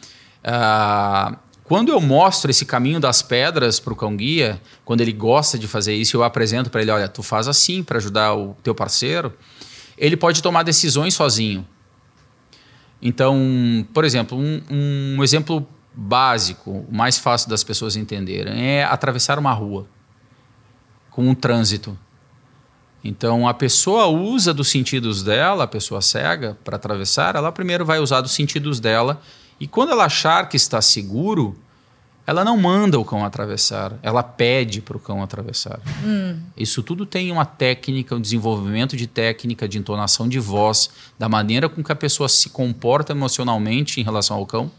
Ah, 0.42 1.38
quando 1.70 1.90
eu 1.92 2.00
mostro 2.00 2.50
esse 2.50 2.64
caminho 2.64 2.99
das 2.99 3.22
pedras 3.22 3.78
para 3.78 3.92
o 3.92 3.96
cão 3.96 4.16
guia, 4.16 4.60
quando 4.84 5.02
ele 5.02 5.12
gosta 5.12 5.56
de 5.56 5.68
fazer 5.68 5.94
isso, 5.94 6.16
eu 6.16 6.25
apresento 6.25 6.68
para 6.68 6.82
ele, 6.82 6.90
olha, 6.90 7.06
tu 7.06 7.22
faz 7.22 7.46
assim 7.46 7.80
para 7.80 7.99
ajudar 7.99 8.34
o 8.34 8.56
teu 8.60 8.75
parceiro, 8.75 9.32
ele 9.96 10.16
pode 10.16 10.42
tomar 10.42 10.64
decisões 10.64 11.14
sozinho. 11.14 11.64
Então, 13.00 13.87
por 13.94 14.04
exemplo, 14.04 14.37
um, 14.37 14.60
um 14.68 15.22
exemplo 15.22 15.64
básico, 15.94 16.84
mais 16.90 17.18
fácil 17.18 17.49
das 17.49 17.62
pessoas 17.62 17.94
entenderem, 17.94 18.60
é 18.60 18.84
atravessar 18.84 19.38
uma 19.38 19.52
rua 19.52 19.87
com 21.10 21.28
um 21.28 21.34
trânsito. 21.34 21.96
Então 23.02 23.49
a 23.49 23.54
pessoa 23.54 24.07
usa 24.07 24.52
dos 24.52 24.69
sentidos 24.69 25.23
dela, 25.23 25.64
a 25.64 25.69
pessoa 25.69 26.02
cega, 26.02 26.57
para 26.62 26.76
atravessar, 26.76 27.35
ela 27.35 27.50
primeiro 27.50 27.85
vai 27.85 27.99
usar 27.99 28.21
dos 28.21 28.33
sentidos 28.33 28.78
dela 28.78 29.21
e 29.59 29.66
quando 29.66 29.92
ela 29.92 30.04
achar 30.04 30.49
que 30.49 30.57
está 30.57 30.80
seguro, 30.80 31.57
ela 32.26 32.45
não 32.45 32.57
manda 32.57 32.99
o 32.99 33.04
cão 33.04 33.25
atravessar, 33.25 33.99
ela 34.02 34.23
pede 34.23 34.80
para 34.80 34.97
o 34.97 35.00
cão 35.00 35.23
atravessar. 35.23 35.80
Hum. 36.04 36.38
Isso 36.57 36.83
tudo 36.83 37.04
tem 37.04 37.33
uma 37.33 37.45
técnica, 37.45 38.14
um 38.14 38.21
desenvolvimento 38.21 38.97
de 38.97 39.07
técnica, 39.07 39.69
de 39.69 39.78
entonação 39.78 40.28
de 40.28 40.38
voz, 40.38 40.90
da 41.19 41.28
maneira 41.28 41.69
com 41.69 41.83
que 41.83 41.90
a 41.90 41.97
pessoa 41.97 42.28
se 42.28 42.50
comporta 42.50 43.12
emocionalmente 43.12 44.00
em 44.00 44.04
relação 44.04 44.37
ao 44.37 44.47
cão. 44.47 44.71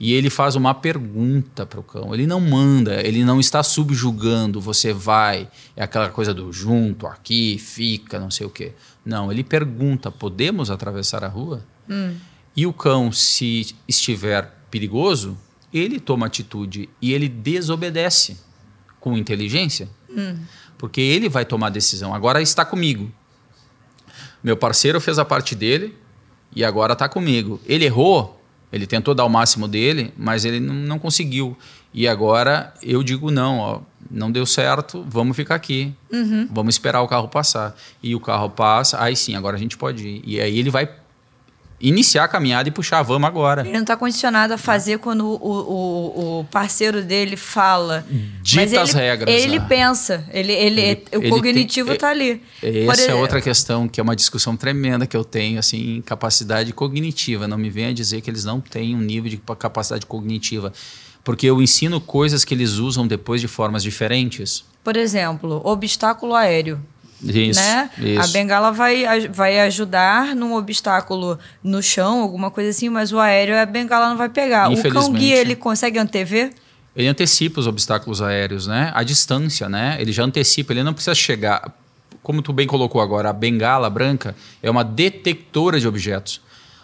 E 0.00 0.12
ele 0.12 0.30
faz 0.30 0.54
uma 0.54 0.74
pergunta 0.74 1.66
para 1.66 1.80
o 1.80 1.82
cão. 1.82 2.14
Ele 2.14 2.26
não 2.26 2.40
manda, 2.40 3.00
ele 3.06 3.24
não 3.24 3.40
está 3.40 3.62
subjugando. 3.62 4.60
Você 4.60 4.92
vai, 4.92 5.48
é 5.76 5.82
aquela 5.82 6.08
coisa 6.08 6.32
do 6.32 6.52
junto, 6.52 7.06
aqui, 7.06 7.58
fica, 7.58 8.18
não 8.18 8.30
sei 8.30 8.46
o 8.46 8.50
quê. 8.50 8.72
Não, 9.04 9.32
ele 9.32 9.42
pergunta: 9.42 10.10
podemos 10.10 10.70
atravessar 10.70 11.24
a 11.24 11.28
rua? 11.28 11.64
Hum. 11.90 12.14
E 12.56 12.66
o 12.66 12.72
cão, 12.72 13.10
se 13.10 13.74
estiver 13.88 14.52
perigoso, 14.70 15.36
ele 15.72 15.98
toma 15.98 16.26
atitude 16.26 16.88
e 17.00 17.12
ele 17.12 17.28
desobedece 17.28 18.38
com 19.00 19.16
inteligência, 19.16 19.88
hum. 20.10 20.36
porque 20.76 21.00
ele 21.00 21.28
vai 21.28 21.44
tomar 21.44 21.68
a 21.68 21.70
decisão. 21.70 22.14
Agora 22.14 22.42
está 22.42 22.64
comigo. 22.64 23.10
Meu 24.42 24.56
parceiro 24.56 25.00
fez 25.00 25.18
a 25.18 25.24
parte 25.24 25.54
dele 25.54 25.96
e 26.54 26.64
agora 26.64 26.92
está 26.92 27.08
comigo. 27.08 27.60
Ele 27.66 27.84
errou, 27.84 28.37
ele 28.72 28.86
tentou 28.86 29.14
dar 29.14 29.24
o 29.24 29.28
máximo 29.28 29.66
dele, 29.66 30.12
mas 30.16 30.44
ele 30.44 30.60
não, 30.60 30.74
não 30.74 30.98
conseguiu. 30.98 31.56
E 31.92 32.06
agora 32.06 32.72
eu 32.82 33.02
digo 33.02 33.30
não, 33.30 33.58
ó, 33.58 33.80
não 34.10 34.30
deu 34.30 34.44
certo, 34.44 35.04
vamos 35.08 35.36
ficar 35.36 35.54
aqui, 35.54 35.92
uhum. 36.12 36.48
vamos 36.50 36.74
esperar 36.74 37.00
o 37.02 37.08
carro 37.08 37.28
passar. 37.28 37.74
E 38.02 38.14
o 38.14 38.20
carro 38.20 38.50
passa, 38.50 39.02
aí 39.02 39.16
sim, 39.16 39.34
agora 39.34 39.56
a 39.56 39.58
gente 39.58 39.76
pode 39.76 40.06
ir. 40.06 40.22
E 40.24 40.40
aí 40.40 40.58
ele 40.58 40.70
vai 40.70 40.88
iniciar 41.80 42.24
a 42.24 42.28
caminhada 42.28 42.68
e 42.68 42.72
puxar, 42.72 43.02
vamos 43.02 43.28
agora. 43.28 43.62
Ele 43.62 43.72
não 43.72 43.82
está 43.82 43.96
condicionado 43.96 44.52
a 44.52 44.58
fazer 44.58 44.98
quando 44.98 45.24
o, 45.24 45.36
o, 45.36 46.40
o, 46.40 46.44
parceiro 46.44 47.02
dele 47.02 47.36
fala. 47.36 48.04
Dita 48.42 48.62
ele, 48.62 48.78
as 48.78 48.92
regras. 48.92 49.34
Ele 49.34 49.58
né? 49.58 49.66
pensa, 49.68 50.24
ele, 50.32 50.52
ele, 50.52 50.80
ele 50.80 51.04
o 51.12 51.18
ele 51.18 51.30
cognitivo 51.30 51.92
está 51.92 52.10
ali. 52.10 52.42
Essa 52.62 53.02
Por 53.02 53.10
é 53.10 53.14
outra 53.14 53.40
questão, 53.40 53.88
que 53.88 54.00
é 54.00 54.02
uma 54.02 54.16
discussão 54.16 54.56
tremenda 54.56 55.06
que 55.06 55.16
eu 55.16 55.24
tenho, 55.24 55.58
assim, 55.58 56.02
capacidade 56.04 56.72
cognitiva. 56.72 57.46
Não 57.46 57.58
me 57.58 57.70
venha 57.70 57.94
dizer 57.94 58.20
que 58.20 58.30
eles 58.30 58.44
não 58.44 58.60
têm 58.60 58.96
um 58.96 59.00
nível 59.00 59.30
de 59.30 59.36
capacidade 59.36 60.04
cognitiva. 60.06 60.72
Porque 61.22 61.46
eu 61.46 61.60
ensino 61.60 62.00
coisas 62.00 62.44
que 62.44 62.54
eles 62.54 62.74
usam 62.74 63.06
depois 63.06 63.40
de 63.40 63.48
formas 63.48 63.82
diferentes. 63.82 64.64
Por 64.82 64.96
exemplo, 64.96 65.60
obstáculo 65.64 66.34
aéreo. 66.34 66.80
Isso, 67.22 67.60
né? 67.60 67.90
Isso. 67.98 68.20
A 68.20 68.26
bengala 68.28 68.70
vai, 68.70 69.28
vai 69.28 69.60
ajudar 69.60 70.36
num 70.36 70.54
obstáculo 70.54 71.38
no 71.62 71.82
chão, 71.82 72.20
alguma 72.22 72.50
coisa 72.50 72.70
assim, 72.70 72.88
mas 72.88 73.12
o 73.12 73.18
aéreo 73.18 73.58
a 73.58 73.66
bengala 73.66 74.08
não 74.08 74.16
vai 74.16 74.28
pegar. 74.28 74.70
O 74.70 74.90
cão 74.90 75.12
guia, 75.12 75.36
ele 75.36 75.56
consegue 75.56 75.98
antever? 75.98 76.52
Ele 76.94 77.08
antecipa 77.08 77.60
os 77.60 77.66
obstáculos 77.66 78.22
aéreos, 78.22 78.66
né? 78.66 78.90
A 78.94 79.02
distância, 79.02 79.68
né? 79.68 79.96
Ele 80.00 80.12
já 80.12 80.24
antecipa, 80.24 80.72
ele 80.72 80.82
não 80.82 80.92
precisa 80.92 81.14
chegar. 81.14 81.72
Como 82.22 82.42
tu 82.42 82.52
bem 82.52 82.66
colocou 82.66 83.00
agora, 83.00 83.30
a 83.30 83.32
bengala 83.32 83.88
branca 83.88 84.34
é 84.62 84.70
uma 84.70 84.84
detectora 84.84 85.78
de 85.78 85.86
objetos. 85.86 86.40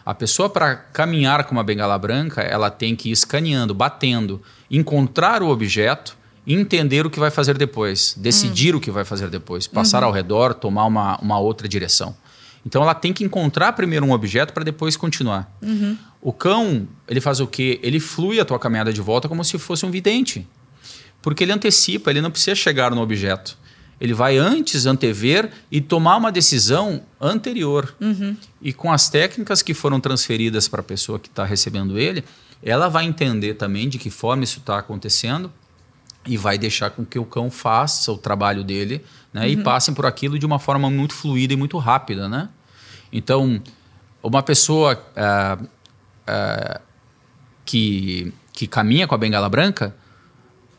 A 0.06 0.14
pessoa, 0.14 0.50
para 0.50 0.76
caminhar 0.76 1.44
com 1.44 1.52
uma 1.52 1.64
bengala 1.64 1.98
branca, 1.98 2.42
ela 2.42 2.70
tem 2.70 2.94
que 2.94 3.08
ir 3.08 3.12
escaneando, 3.12 3.72
batendo, 3.72 4.42
encontrar 4.70 5.42
o 5.42 5.48
objeto 5.48 6.16
entender 6.46 7.06
o 7.06 7.10
que 7.10 7.18
vai 7.18 7.30
fazer 7.30 7.56
depois, 7.56 8.14
decidir 8.18 8.74
hum. 8.74 8.78
o 8.78 8.80
que 8.80 8.90
vai 8.90 9.04
fazer 9.04 9.30
depois, 9.30 9.66
passar 9.66 10.02
uhum. 10.02 10.08
ao 10.08 10.12
redor, 10.12 10.54
tomar 10.54 10.84
uma, 10.84 11.16
uma 11.18 11.38
outra 11.38 11.66
direção. 11.66 12.14
Então 12.66 12.82
ela 12.82 12.94
tem 12.94 13.12
que 13.12 13.24
encontrar 13.24 13.72
primeiro 13.72 14.06
um 14.06 14.12
objeto 14.12 14.52
para 14.52 14.64
depois 14.64 14.96
continuar. 14.96 15.54
Uhum. 15.62 15.96
O 16.20 16.32
cão, 16.32 16.88
ele 17.06 17.20
faz 17.20 17.40
o 17.40 17.46
quê? 17.46 17.78
Ele 17.82 18.00
flui 18.00 18.40
a 18.40 18.44
tua 18.44 18.58
caminhada 18.58 18.92
de 18.92 19.00
volta 19.00 19.28
como 19.28 19.44
se 19.44 19.58
fosse 19.58 19.84
um 19.84 19.90
vidente. 19.90 20.46
Porque 21.20 21.44
ele 21.44 21.52
antecipa, 21.52 22.10
ele 22.10 22.22
não 22.22 22.30
precisa 22.30 22.54
chegar 22.54 22.90
no 22.90 23.02
objeto. 23.02 23.58
Ele 24.00 24.12
vai 24.12 24.38
antes 24.38 24.86
antever 24.86 25.50
e 25.70 25.80
tomar 25.80 26.16
uma 26.16 26.32
decisão 26.32 27.02
anterior. 27.20 27.94
Uhum. 28.00 28.36
E 28.60 28.72
com 28.72 28.90
as 28.90 29.08
técnicas 29.08 29.62
que 29.62 29.74
foram 29.74 30.00
transferidas 30.00 30.66
para 30.66 30.80
a 30.80 30.84
pessoa 30.84 31.18
que 31.18 31.28
está 31.28 31.44
recebendo 31.44 31.98
ele, 31.98 32.24
ela 32.62 32.88
vai 32.88 33.04
entender 33.04 33.54
também 33.54 33.88
de 33.88 33.98
que 33.98 34.10
forma 34.10 34.42
isso 34.42 34.58
está 34.58 34.78
acontecendo 34.78 35.52
e 36.26 36.36
vai 36.36 36.56
deixar 36.56 36.90
com 36.90 37.04
que 37.04 37.18
o 37.18 37.24
cão 37.24 37.50
faça 37.50 38.10
o 38.12 38.16
trabalho 38.16 38.64
dele 38.64 39.04
né, 39.32 39.42
uhum. 39.42 39.48
e 39.48 39.56
passem 39.62 39.94
por 39.94 40.06
aquilo 40.06 40.38
de 40.38 40.46
uma 40.46 40.58
forma 40.58 40.90
muito 40.90 41.14
fluida 41.14 41.52
e 41.52 41.56
muito 41.56 41.76
rápida. 41.78 42.28
Né? 42.28 42.48
Então, 43.12 43.60
uma 44.22 44.42
pessoa 44.42 44.94
uh, 44.94 45.64
uh, 45.64 46.80
que, 47.64 48.32
que 48.52 48.66
caminha 48.66 49.06
com 49.06 49.14
a 49.14 49.18
bengala 49.18 49.48
branca, 49.48 49.94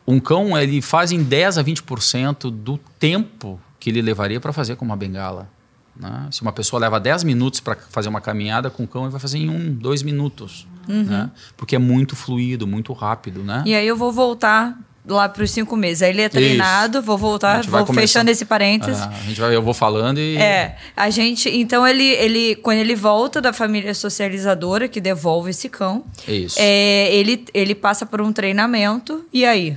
um 0.06 0.20
cão 0.20 0.58
ele 0.58 0.82
faz 0.82 1.12
em 1.12 1.22
10 1.22 1.58
a 1.58 1.64
20% 1.64 2.50
do 2.50 2.78
tempo 2.98 3.60
que 3.78 3.90
ele 3.90 4.02
levaria 4.02 4.40
para 4.40 4.52
fazer 4.52 4.76
com 4.76 4.84
uma 4.84 4.96
bengala. 4.96 5.48
Né? 5.94 6.28
Se 6.30 6.42
uma 6.42 6.52
pessoa 6.52 6.80
leva 6.80 7.00
10 7.00 7.24
minutos 7.24 7.60
para 7.60 7.76
fazer 7.76 8.08
uma 8.08 8.20
caminhada 8.20 8.68
com 8.68 8.84
o 8.84 8.88
cão, 8.88 9.02
ele 9.02 9.10
vai 9.10 9.20
fazer 9.20 9.38
em 9.38 9.48
um, 9.48 9.72
dois 9.72 10.02
minutos. 10.02 10.66
Uhum. 10.88 11.04
Né? 11.04 11.30
Porque 11.56 11.74
é 11.76 11.78
muito 11.78 12.14
fluido, 12.14 12.66
muito 12.66 12.92
rápido. 12.92 13.42
Né? 13.42 13.62
E 13.66 13.74
aí 13.74 13.86
eu 13.86 13.96
vou 13.96 14.12
voltar 14.12 14.78
lá 15.06 15.28
para 15.28 15.42
os 15.42 15.50
cinco 15.50 15.76
meses. 15.76 16.02
Aí 16.02 16.10
ele 16.10 16.22
é 16.22 16.28
treinado, 16.28 16.98
Isso. 16.98 17.06
vou 17.06 17.16
voltar, 17.16 17.64
vou 17.64 17.86
fechando 17.86 18.30
esse 18.30 18.44
parênteses. 18.44 19.00
Ah, 19.00 19.08
a 19.08 19.28
gente 19.28 19.40
vai, 19.40 19.54
eu 19.54 19.62
vou 19.62 19.74
falando 19.74 20.18
e. 20.18 20.36
É, 20.36 20.76
a 20.96 21.08
gente. 21.10 21.48
Então 21.48 21.86
ele, 21.86 22.04
ele, 22.04 22.56
quando 22.56 22.78
ele 22.78 22.94
volta 22.94 23.40
da 23.40 23.52
família 23.52 23.94
socializadora 23.94 24.88
que 24.88 25.00
devolve 25.00 25.50
esse 25.50 25.68
cão, 25.68 26.04
Isso. 26.26 26.56
É, 26.58 27.14
ele, 27.14 27.44
ele 27.54 27.74
passa 27.74 28.04
por 28.04 28.20
um 28.20 28.32
treinamento 28.32 29.24
e 29.32 29.44
aí. 29.44 29.76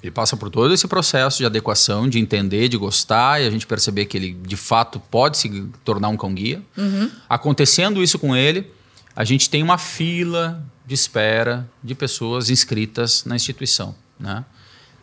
Ele 0.00 0.12
passa 0.12 0.36
por 0.36 0.48
todo 0.48 0.72
esse 0.72 0.86
processo 0.86 1.38
de 1.38 1.46
adequação, 1.46 2.08
de 2.08 2.20
entender, 2.20 2.68
de 2.68 2.76
gostar, 2.76 3.42
e 3.42 3.46
a 3.46 3.50
gente 3.50 3.66
perceber 3.66 4.06
que 4.06 4.16
ele 4.16 4.32
de 4.32 4.56
fato 4.56 5.00
pode 5.00 5.36
se 5.36 5.68
tornar 5.84 6.08
um 6.08 6.16
cão 6.16 6.32
guia. 6.32 6.62
Uhum. 6.76 7.10
Acontecendo 7.28 8.00
isso 8.00 8.16
com 8.16 8.36
ele, 8.36 8.70
a 9.16 9.24
gente 9.24 9.50
tem 9.50 9.60
uma 9.60 9.76
fila 9.76 10.64
de 10.86 10.94
espera 10.94 11.68
de 11.82 11.96
pessoas 11.96 12.48
inscritas 12.48 13.24
na 13.24 13.34
instituição. 13.34 13.92
Né? 14.18 14.44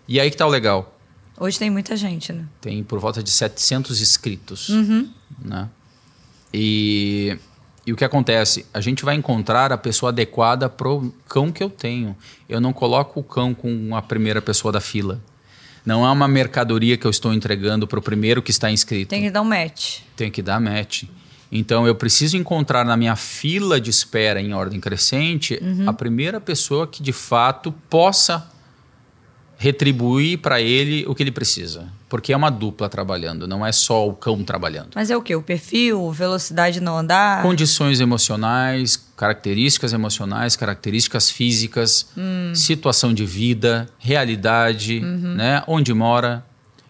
E 0.07 0.19
aí 0.19 0.29
que 0.29 0.37
tá 0.37 0.45
o 0.45 0.49
legal. 0.49 0.95
Hoje 1.37 1.59
tem 1.59 1.69
muita 1.69 1.97
gente, 1.97 2.31
né? 2.31 2.45
Tem 2.61 2.83
por 2.83 2.99
volta 2.99 3.21
de 3.21 3.29
700 3.29 4.01
inscritos. 4.01 4.69
Uhum. 4.69 5.09
Né? 5.43 5.67
E, 6.53 7.37
e 7.85 7.91
o 7.91 7.95
que 7.95 8.05
acontece? 8.05 8.65
A 8.73 8.79
gente 8.79 9.03
vai 9.03 9.15
encontrar 9.15 9.71
a 9.71 9.77
pessoa 9.77 10.11
adequada 10.11 10.69
pro 10.69 11.13
cão 11.27 11.51
que 11.51 11.61
eu 11.61 11.69
tenho. 11.69 12.15
Eu 12.47 12.61
não 12.61 12.71
coloco 12.71 13.19
o 13.19 13.23
cão 13.23 13.53
com 13.53 13.95
a 13.95 14.01
primeira 14.01 14.41
pessoa 14.41 14.71
da 14.71 14.79
fila. 14.79 15.21
Não 15.85 16.05
é 16.05 16.09
uma 16.09 16.27
mercadoria 16.27 16.97
que 16.97 17.05
eu 17.05 17.11
estou 17.11 17.33
entregando 17.33 17.85
para 17.85 17.99
o 17.99 18.01
primeiro 18.01 18.41
que 18.41 18.49
está 18.49 18.71
inscrito. 18.71 19.09
Tem 19.09 19.21
que 19.21 19.29
dar 19.29 19.41
um 19.41 19.45
match. 19.45 19.99
Tem 20.15 20.31
que 20.31 20.41
dar 20.41 20.59
match. 20.59 21.03
Então 21.51 21.85
eu 21.85 21.93
preciso 21.93 22.37
encontrar 22.37 22.83
na 22.83 22.97
minha 22.97 23.15
fila 23.15 23.79
de 23.79 23.89
espera 23.89 24.41
em 24.41 24.53
ordem 24.53 24.79
crescente 24.79 25.59
uhum. 25.61 25.87
a 25.87 25.93
primeira 25.93 26.41
pessoa 26.41 26.87
que 26.87 27.03
de 27.03 27.13
fato 27.13 27.71
possa 27.87 28.49
retribuir 29.65 30.37
para 30.37 30.61
ele 30.61 31.03
o 31.07 31.15
que 31.15 31.23
ele 31.23 31.31
precisa. 31.31 31.87
Porque 32.07 32.31
é 32.31 32.37
uma 32.37 32.51
dupla 32.51 32.87
trabalhando, 32.87 33.47
não 33.47 33.65
é 33.65 33.71
só 33.71 34.07
o 34.07 34.13
cão 34.13 34.43
trabalhando. 34.43 34.89
Mas 34.93 35.09
é 35.09 35.17
o 35.17 35.23
que? 35.23 35.35
O 35.35 35.41
perfil, 35.41 36.11
velocidade 36.11 36.79
no 36.79 36.95
andar? 36.95 37.41
Condições 37.41 37.99
emocionais, 37.99 38.95
características 39.17 39.91
emocionais, 39.91 40.55
características 40.55 41.31
físicas, 41.31 42.09
hum. 42.15 42.53
situação 42.53 43.11
de 43.11 43.25
vida, 43.25 43.89
realidade, 43.97 44.99
uhum. 44.99 45.33
né? 45.33 45.63
onde 45.65 45.91
mora. 45.95 46.45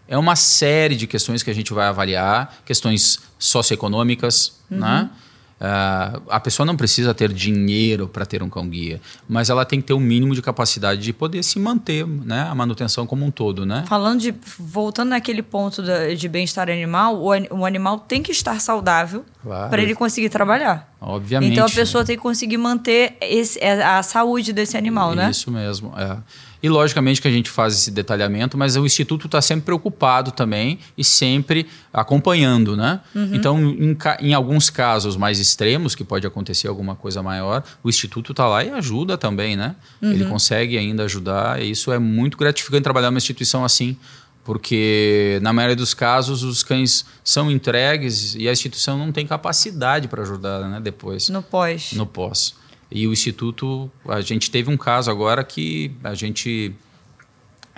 É 0.05 0.17
uma 0.17 0.35
série 0.35 0.97
de 0.97 1.07
questões 1.07 1.41
que 1.41 1.49
a 1.49 1.55
gente 1.55 1.71
vai 1.71 1.87
avaliar, 1.87 2.57
questões 2.65 3.21
socioeconômicas, 3.39 4.59
uhum. 4.69 4.79
né? 4.79 5.09
Uh, 5.55 6.21
a 6.29 6.37
pessoa 6.37 6.65
não 6.65 6.75
precisa 6.75 7.13
ter 7.13 7.31
dinheiro 7.31 8.09
para 8.09 8.25
ter 8.25 8.43
um 8.43 8.49
cão 8.49 8.67
guia, 8.67 8.99
mas 9.27 9.49
ela 9.49 9.63
tem 9.63 9.79
que 9.79 9.87
ter 9.87 9.93
o 9.93 9.97
um 9.97 10.01
mínimo 10.01 10.35
de 10.35 10.41
capacidade 10.41 11.01
de 11.01 11.13
poder 11.13 11.43
se 11.43 11.57
manter, 11.59 12.05
né? 12.05 12.41
A 12.49 12.53
manutenção 12.53 13.07
como 13.07 13.25
um 13.25 13.31
todo, 13.31 13.65
né? 13.65 13.85
Falando 13.87 14.19
de 14.19 14.35
voltando 14.59 15.09
naquele 15.09 15.41
ponto 15.41 15.81
da, 15.81 16.13
de 16.13 16.27
bem-estar 16.27 16.69
animal, 16.69 17.15
o, 17.15 17.29
o, 17.57 17.65
animal 17.65 17.99
tem 17.99 18.21
que 18.21 18.33
estar 18.33 18.59
saudável 18.59 19.23
claro. 19.41 19.69
para 19.69 19.81
ele 19.81 19.95
conseguir 19.95 20.27
trabalhar. 20.27 20.93
Obviamente. 20.99 21.53
Então 21.53 21.65
a 21.65 21.69
pessoa 21.69 22.03
tem 22.03 22.17
que 22.17 22.21
conseguir 22.21 22.57
manter 22.57 23.15
esse, 23.21 23.57
a 23.63 24.03
saúde 24.03 24.51
desse 24.51 24.75
animal, 24.75 25.11
Isso 25.11 25.15
né? 25.15 25.29
Isso 25.29 25.51
mesmo. 25.51 25.93
É. 25.97 26.17
E 26.65 26.67
logicamente 26.67 27.21
que 27.21 27.27
a 27.27 27.31
gente 27.31 27.47
faz 27.47 27.75
esse 27.75 27.91
detalhamento, 27.91 28.57
mas 28.57 28.75
o 28.75 28.83
Instituto 28.87 29.27
está 29.27 29.39
sempre 29.39 29.65
preocupado 29.65 30.31
também 30.31 30.79
e 30.97 31.03
sempre 31.03 31.67
acompanhando, 31.93 32.75
né? 32.75 33.01
Uhum. 33.13 33.35
Então, 33.35 33.59
em, 33.59 33.95
em, 34.19 34.33
alguns 34.33 34.71
casos 34.71 35.15
mais 35.15 35.39
extremos, 35.39 35.93
que 35.93 36.03
pode 36.03 36.25
acontecer 36.25 36.67
alguma 36.67 36.95
coisa 36.95 37.21
maior, 37.21 37.63
o 37.83 37.87
Instituto 37.87 38.31
está 38.31 38.47
lá 38.47 38.63
e 38.63 38.71
ajuda 38.71 39.15
também, 39.15 39.55
né? 39.55 39.75
Uhum. 40.01 40.11
Ele 40.11 40.25
consegue 40.25 40.75
ainda 40.75 41.03
ajudar 41.03 41.61
e 41.61 41.69
isso 41.69 41.91
é 41.91 41.99
muito 41.99 42.35
gratificante 42.35 42.81
trabalhar 42.81 43.11
numa 43.11 43.19
instituição 43.19 43.63
assim, 43.63 43.95
porque 44.43 45.37
na 45.43 45.53
maioria 45.53 45.75
dos 45.75 45.93
casos 45.93 46.41
os 46.41 46.63
cães 46.63 47.05
são 47.23 47.51
entregues 47.51 48.33
e 48.33 48.49
a 48.49 48.51
instituição 48.51 48.97
não 48.97 49.11
tem 49.11 49.27
capacidade 49.27 50.07
para 50.07 50.23
ajudar, 50.23 50.67
né? 50.67 50.79
Depois. 50.81 51.29
No 51.29 51.43
pós. 51.43 51.91
No 51.93 52.07
pós. 52.07 52.55
E 52.95 53.05
o 53.07 53.11
Instituto, 53.11 53.91
a 54.07 54.21
gente 54.21 54.49
teve 54.49 54.71
um 54.71 54.77
caso 54.77 55.11
agora 55.11 55.43
que 55.43 55.91
a 56.01 56.15
gente 56.15 56.73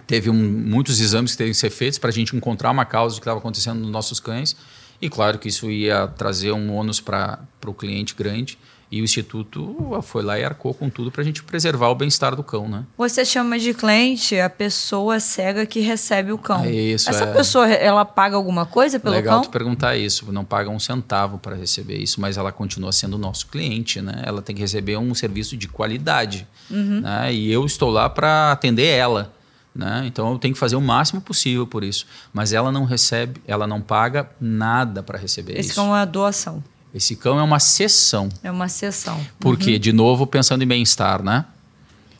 teve 0.05 0.29
um, 0.29 0.35
muitos 0.35 1.01
exames 1.01 1.31
que 1.31 1.39
teve 1.39 1.49
que 1.49 1.57
ser 1.57 1.71
feitos 1.71 1.97
para 1.97 2.11
a 2.11 2.13
gente 2.13 2.35
encontrar 2.35 2.69
uma 2.69 2.85
causa 2.85 3.15
do 3.15 3.19
que 3.19 3.23
estava 3.23 3.39
acontecendo 3.39 3.79
nos 3.79 3.89
nossos 3.89 4.19
cães. 4.19 4.55
E 5.01 5.09
claro 5.09 5.39
que 5.39 5.47
isso 5.47 5.71
ia 5.71 6.07
trazer 6.07 6.51
um 6.51 6.71
ônus 6.71 7.01
para 7.01 7.39
o 7.65 7.73
cliente 7.73 8.13
grande. 8.13 8.59
E 8.89 9.01
o 9.01 9.03
Instituto 9.03 9.99
foi 10.03 10.23
lá 10.23 10.39
e 10.39 10.45
arcou 10.45 10.73
com 10.73 10.89
tudo 10.89 11.11
para 11.11 11.21
a 11.21 11.25
gente 11.25 11.43
preservar 11.43 11.89
o 11.89 11.95
bem-estar 11.95 12.33
do 12.37 12.41
cão, 12.43 12.69
né? 12.69 12.85
Você 12.97 13.25
chama 13.25 13.59
de 13.59 13.73
cliente 13.73 14.39
a 14.39 14.49
pessoa 14.49 15.19
cega 15.19 15.65
que 15.65 15.81
recebe 15.81 16.31
o 16.31 16.37
cão. 16.37 16.63
É 16.63 16.71
isso, 16.71 17.09
Essa 17.09 17.25
é. 17.25 17.33
pessoa, 17.33 17.69
ela 17.69 18.05
paga 18.05 18.37
alguma 18.37 18.65
coisa 18.65 18.97
pelo 18.97 19.13
Legal 19.15 19.35
cão? 19.41 19.43
tu 19.43 19.49
perguntar 19.51 19.97
isso. 19.97 20.31
Não 20.31 20.45
paga 20.45 20.69
um 20.69 20.79
centavo 20.79 21.37
para 21.37 21.53
receber 21.55 21.97
isso, 21.97 22.21
mas 22.21 22.37
ela 22.37 22.49
continua 22.51 22.93
sendo 22.93 23.17
nosso 23.17 23.47
cliente, 23.47 24.01
né? 24.01 24.21
Ela 24.25 24.41
tem 24.41 24.55
que 24.55 24.61
receber 24.61 24.95
um 24.97 25.13
serviço 25.13 25.57
de 25.57 25.67
qualidade, 25.67 26.47
Uhum. 26.71 27.01
né? 27.01 27.33
E 27.33 27.51
eu 27.51 27.65
estou 27.65 27.89
lá 27.89 28.09
para 28.09 28.53
atender 28.53 28.87
ela, 28.87 29.33
né? 29.75 30.03
Então 30.07 30.31
eu 30.31 30.39
tenho 30.39 30.53
que 30.53 30.59
fazer 30.59 30.77
o 30.77 30.81
máximo 30.81 31.19
possível 31.19 31.67
por 31.67 31.83
isso. 31.83 32.05
Mas 32.33 32.53
ela 32.53 32.71
não 32.71 32.85
recebe, 32.85 33.41
ela 33.45 33.67
não 33.67 33.81
paga 33.81 34.29
nada 34.39 35.03
para 35.03 35.17
receber 35.17 35.59
Esse 35.59 35.71
isso. 35.71 35.75
cão 35.75 35.87
é 35.87 35.99
uma 35.99 36.05
doação. 36.05 36.63
Esse 36.97 37.15
cão 37.15 37.39
é 37.39 37.43
uma 37.43 37.59
sessão. 37.59 38.27
É 38.43 38.49
uma 38.49 38.67
sessão. 38.67 39.23
Porque, 39.39 39.77
de 39.77 39.93
novo, 39.93 40.25
pensando 40.25 40.63
em 40.63 40.67
bem-estar, 40.67 41.21
né? 41.21 41.45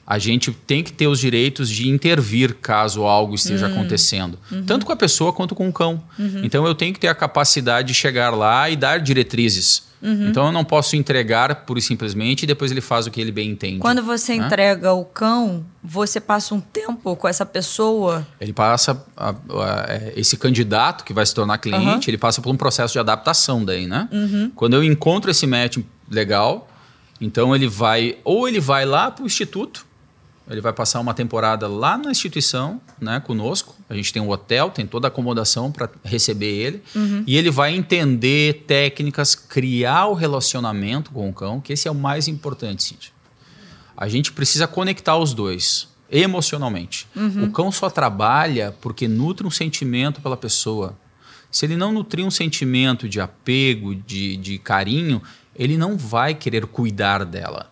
A 0.05 0.19
gente 0.19 0.51
tem 0.51 0.83
que 0.83 0.93
ter 0.93 1.07
os 1.07 1.19
direitos 1.19 1.67
de 1.67 1.89
intervir 1.89 2.53
caso 2.61 3.01
algo 3.01 3.33
esteja 3.33 3.67
acontecendo, 3.67 4.39
tanto 4.65 4.85
com 4.85 4.93
a 4.93 4.95
pessoa 4.95 5.33
quanto 5.33 5.53
com 5.53 5.67
o 5.67 5.73
cão. 5.73 6.01
Então 6.43 6.65
eu 6.65 6.73
tenho 6.73 6.93
que 6.93 6.99
ter 6.99 7.09
a 7.09 7.15
capacidade 7.15 7.89
de 7.89 7.93
chegar 7.93 8.29
lá 8.29 8.69
e 8.69 8.77
dar 8.77 8.99
diretrizes. 8.99 9.83
Então 10.01 10.45
eu 10.45 10.51
não 10.51 10.63
posso 10.63 10.95
entregar 10.95 11.53
pura 11.65 11.79
e 11.79 11.81
simplesmente 11.81 12.43
e 12.43 12.45
depois 12.45 12.69
ele 12.71 12.81
faz 12.81 13.07
o 13.07 13.11
que 13.11 13.19
ele 13.19 13.31
bem 13.31 13.49
entende. 13.49 13.79
Quando 13.79 14.03
você 14.03 14.37
né? 14.37 14.45
entrega 14.45 14.93
o 14.93 15.03
cão, 15.03 15.65
você 15.83 16.19
passa 16.19 16.53
um 16.53 16.59
tempo 16.59 17.15
com 17.15 17.27
essa 17.27 17.45
pessoa. 17.45 18.25
Ele 18.39 18.53
passa 18.53 19.03
a- 19.17 19.29
a- 19.31 19.85
é, 19.89 20.13
esse 20.15 20.37
candidato 20.37 21.03
que 21.03 21.13
vai 21.13 21.25
se 21.25 21.33
tornar 21.33 21.57
cliente, 21.57 22.09
ele 22.11 22.17
passa 22.17 22.41
por 22.43 22.51
um 22.53 22.57
processo 22.57 22.93
de 22.93 22.99
adaptação 22.99 23.65
daí, 23.65 23.87
né? 23.87 24.07
Quando 24.55 24.75
eu 24.75 24.83
encontro 24.83 25.31
esse 25.31 25.47
match 25.47 25.79
legal, 26.11 26.69
então 27.19 27.55
ele 27.55 27.67
vai 27.67 28.17
ou 28.23 28.47
ele 28.47 28.59
vai 28.59 28.85
lá 28.85 29.09
para 29.09 29.23
o 29.23 29.25
instituto, 29.25 29.86
ele 30.49 30.61
vai 30.61 30.71
passar 30.71 30.99
uma 30.99 31.13
temporada 31.13 31.67
lá 31.67 31.97
na 31.97 32.11
instituição, 32.11 32.79
né, 32.99 33.19
conosco. 33.19 33.75
A 33.89 33.93
gente 33.93 34.13
tem 34.13 34.21
um 34.21 34.29
hotel, 34.29 34.69
tem 34.69 34.87
toda 34.87 35.07
a 35.07 35.09
acomodação 35.09 35.71
para 35.71 35.89
receber 36.03 36.47
ele 36.47 36.83
e 37.25 37.37
ele 37.37 37.51
vai 37.51 37.75
entender 37.75 38.63
técnicas, 38.65 39.35
criar 39.35 40.07
o 40.07 40.13
relacionamento 40.13 41.11
com 41.11 41.29
o 41.29 41.33
cão, 41.33 41.59
que 41.59 41.73
esse 41.73 41.87
é 41.87 41.91
o 41.91 41.95
mais 41.95 42.27
importante, 42.27 42.83
Cíntia. 42.83 43.11
A 43.95 44.07
gente 44.07 44.31
precisa 44.31 44.67
conectar 44.67 45.17
os 45.17 45.33
dois 45.33 45.89
emocionalmente. 46.09 47.07
O 47.43 47.51
cão 47.51 47.71
só 47.71 47.89
trabalha 47.89 48.73
porque 48.79 49.07
nutre 49.07 49.45
um 49.45 49.51
sentimento 49.51 50.21
pela 50.21 50.37
pessoa. 50.37 50.97
Se 51.51 51.65
ele 51.65 51.75
não 51.75 51.91
nutrir 51.91 52.25
um 52.25 52.31
sentimento 52.31 53.09
de 53.09 53.19
apego, 53.19 53.95
de, 53.95 54.37
de 54.37 54.57
carinho, 54.57 55.21
ele 55.57 55.77
não 55.77 55.97
vai 55.97 56.33
querer 56.33 56.65
cuidar 56.65 57.25
dela. 57.25 57.69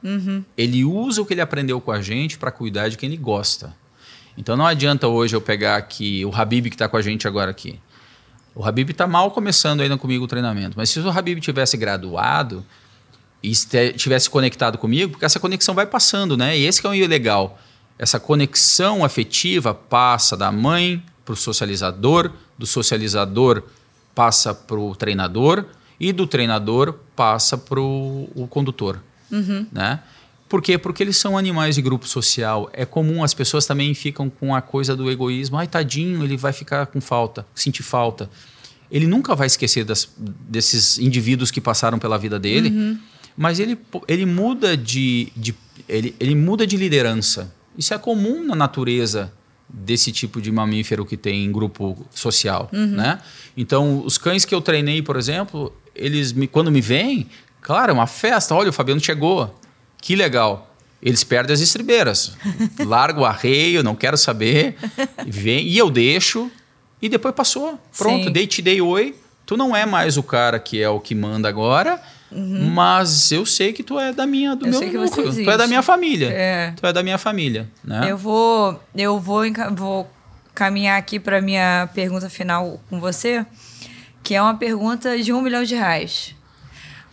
Ele 0.58 0.84
usa 0.84 1.22
o 1.22 1.25
que 1.25 1.34
ele 1.34 1.42
aprendeu 1.42 1.80
com 1.80 1.92
a 1.92 2.01
gente 2.01 2.38
para 2.38 2.51
cuidar 2.51 2.89
de 2.89 2.98
quem 2.98 3.08
ele 3.08 3.18
gosta. 3.18 3.75
Então 4.38 4.58
não 4.58 4.65
adianta 4.65 5.08
hoje 5.08 5.36
eu 5.36 5.42
pegar 5.42 5.77
aqui 5.77 6.25
o 6.25 6.36
Habib 6.36 6.65
que 6.70 6.75
está 6.75 6.89
com 6.89 6.98
a 6.98 7.01
gente 7.01 7.27
agora 7.27 7.51
aqui. 7.51 7.80
O 8.54 8.65
Habib 8.65 8.89
está 8.89 9.06
mal 9.06 9.32
começando 9.32 9.82
ainda 9.82 9.98
comigo 9.98 10.25
o 10.25 10.27
treinamento, 10.27 10.77
mas 10.77 10.89
se 10.89 11.00
o 11.00 11.10
Habib 11.10 11.39
tivesse 11.39 11.77
graduado, 11.77 12.65
e 13.46 13.54
tivesse 13.94 14.30
conectado 14.30 14.77
comigo, 14.77 15.12
porque 15.12 15.25
essa 15.25 15.39
conexão 15.39 15.75
vai 15.75 15.86
passando, 15.86 16.36
né? 16.36 16.58
E 16.58 16.65
esse 16.65 16.82
que 16.82 16.88
é 16.88 16.89
o 16.89 17.08
legal. 17.08 17.60
Essa 17.98 18.20
conexão 18.20 19.06
afetiva 19.06 19.74
passa 19.74 20.36
da 20.36 20.51
mãe 20.51 21.04
para 21.24 21.34
o 21.34 21.36
socializador, 21.36 22.32
do 22.58 22.65
socializador 22.65 23.63
passa 24.15 24.54
para 24.54 24.77
o 24.77 24.96
treinador 24.96 25.65
e 26.00 26.12
do 26.12 26.28
treinador 26.28 26.94
passa 27.16 27.58
para 27.58 27.80
o 27.80 28.48
condutor, 28.50 29.02
né? 29.72 30.00
Por 30.48 30.62
quê? 30.62 30.78
Porque 30.78 31.02
eles 31.02 31.18
são 31.18 31.38
animais 31.38 31.74
de 31.75 31.82
grupo 31.82 32.08
social. 32.08 32.70
É 32.72 32.86
comum, 32.86 33.24
as 33.24 33.34
pessoas 33.34 33.66
também 33.66 33.94
ficam 33.96 34.30
com 34.30 34.54
a 34.54 34.62
coisa 34.62 34.96
do 34.96 35.10
egoísmo. 35.10 35.58
Ai, 35.58 35.66
tadinho, 35.68 36.24
ele 36.24 36.38
vai 36.38 36.54
ficar 36.54 36.86
com 36.86 37.02
falta, 37.02 37.46
sentir 37.56 37.82
falta. 37.82 38.29
Ele 38.92 39.08
nunca 39.08 39.34
vai 39.36 39.48
esquecer 39.48 39.84
das- 39.84 40.08
desses 40.18 41.00
indivíduos 41.00 41.50
que 41.50 41.60
passaram 41.60 41.98
pela 41.98 42.18
vida 42.20 42.40
dele, 42.40 43.00
mas 43.36 43.60
ele, 43.60 43.77
ele 44.08 44.25
muda 44.25 44.77
de, 44.77 45.29
de- 45.36 45.55
ele, 45.90 46.16
ele 46.20 46.36
muda 46.36 46.68
de 46.68 46.77
liderança. 46.77 47.51
Isso 47.75 47.94
é 47.94 47.98
comum 47.98 48.46
na 48.46 48.55
natureza 48.55 49.34
desse 49.68 50.12
tipo 50.12 50.42
de 50.42 50.51
mamífero 50.51 51.06
que 51.06 51.18
tem 51.18 51.44
em 51.44 51.51
grupo 51.51 52.06
social, 52.14 52.70
né? 52.72 53.20
Então, 53.58 54.04
os 54.06 54.18
cães 54.18 54.46
que 54.46 54.54
eu 54.54 54.62
treinei, 54.62 55.01
por 55.01 55.16
exemplo, 55.18 55.74
eles 55.96 56.32
me, 56.32 56.48
quando 56.48 56.72
me 56.72 56.82
veem, 56.82 57.28
claro, 57.62 57.92
é 57.92 57.94
uma 57.94 58.08
festa. 58.08 58.54
Olha, 58.54 58.70
o 58.70 58.74
Fabiano 58.74 59.01
chegou. 59.01 59.58
Que 60.01 60.16
legal. 60.16 60.75
Eles 61.01 61.24
perdem 61.24 61.54
as 61.54 61.62
estribeiras. 61.62 62.36
Largo 62.86 63.22
o 63.22 63.25
arreio, 63.25 63.84
não 63.84 63.96
quero 63.96 64.18
saber. 64.18 64.75
E 65.25 65.32
Vem, 65.32 65.68
e 65.68 65.78
eu 65.78 65.90
deixo. 65.90 66.51
E 67.01 67.10
depois 67.10 67.34
passou. 67.34 67.80
Pronto, 67.98 68.25
Sim. 68.25 68.32
dei, 68.32 68.48
te 68.48 68.62
dei 68.62 68.82
oi. 68.82 69.16
Tu 69.46 69.56
não 69.56 69.75
é 69.75 69.86
mais 69.86 70.18
o 70.18 70.24
cara 70.24 70.60
que 70.60 70.82
é 70.82 70.90
o 70.90 71.00
que 71.00 71.14
manda 71.14 71.48
agora. 71.48 72.01
Mas 72.31 73.31
eu 73.31 73.46
sei 73.46 73.72
que 73.72 73.83
tu 73.83 74.00
é 74.00 74.11
da 74.11 74.25
minha, 74.25 74.55
do 74.55 74.66
Uhum. 74.66 74.74
Eu 74.74 74.92
meu 74.92 75.01
núcleo. 75.05 75.33
Tu 75.33 75.50
é 75.50 75.57
da 75.57 75.68
minha 75.68 75.81
família. 75.81 76.29
É. 76.31 76.74
Tu 76.75 76.85
é 76.85 76.92
da 76.94 77.01
minha 77.03 77.18
família, 77.18 77.70
né? 77.83 78.07
Eu 78.09 78.18
vou, 78.18 78.79
eu 78.96 79.20
vou, 79.20 79.44
vou 79.74 80.11
caminhar 80.53 80.98
aqui 80.98 81.20
para 81.20 81.42
minha 81.42 81.88
pergunta 81.94 82.29
final 82.29 82.81
com 82.90 83.00
você, 83.00 83.46
que 84.24 84.33
é 84.33 84.42
uma 84.42 84.55
pergunta 84.55 85.18
de 85.22 85.31
um 85.31 85.42
milhão 85.42 85.64
de 85.64 85.75
reais. 85.75 86.35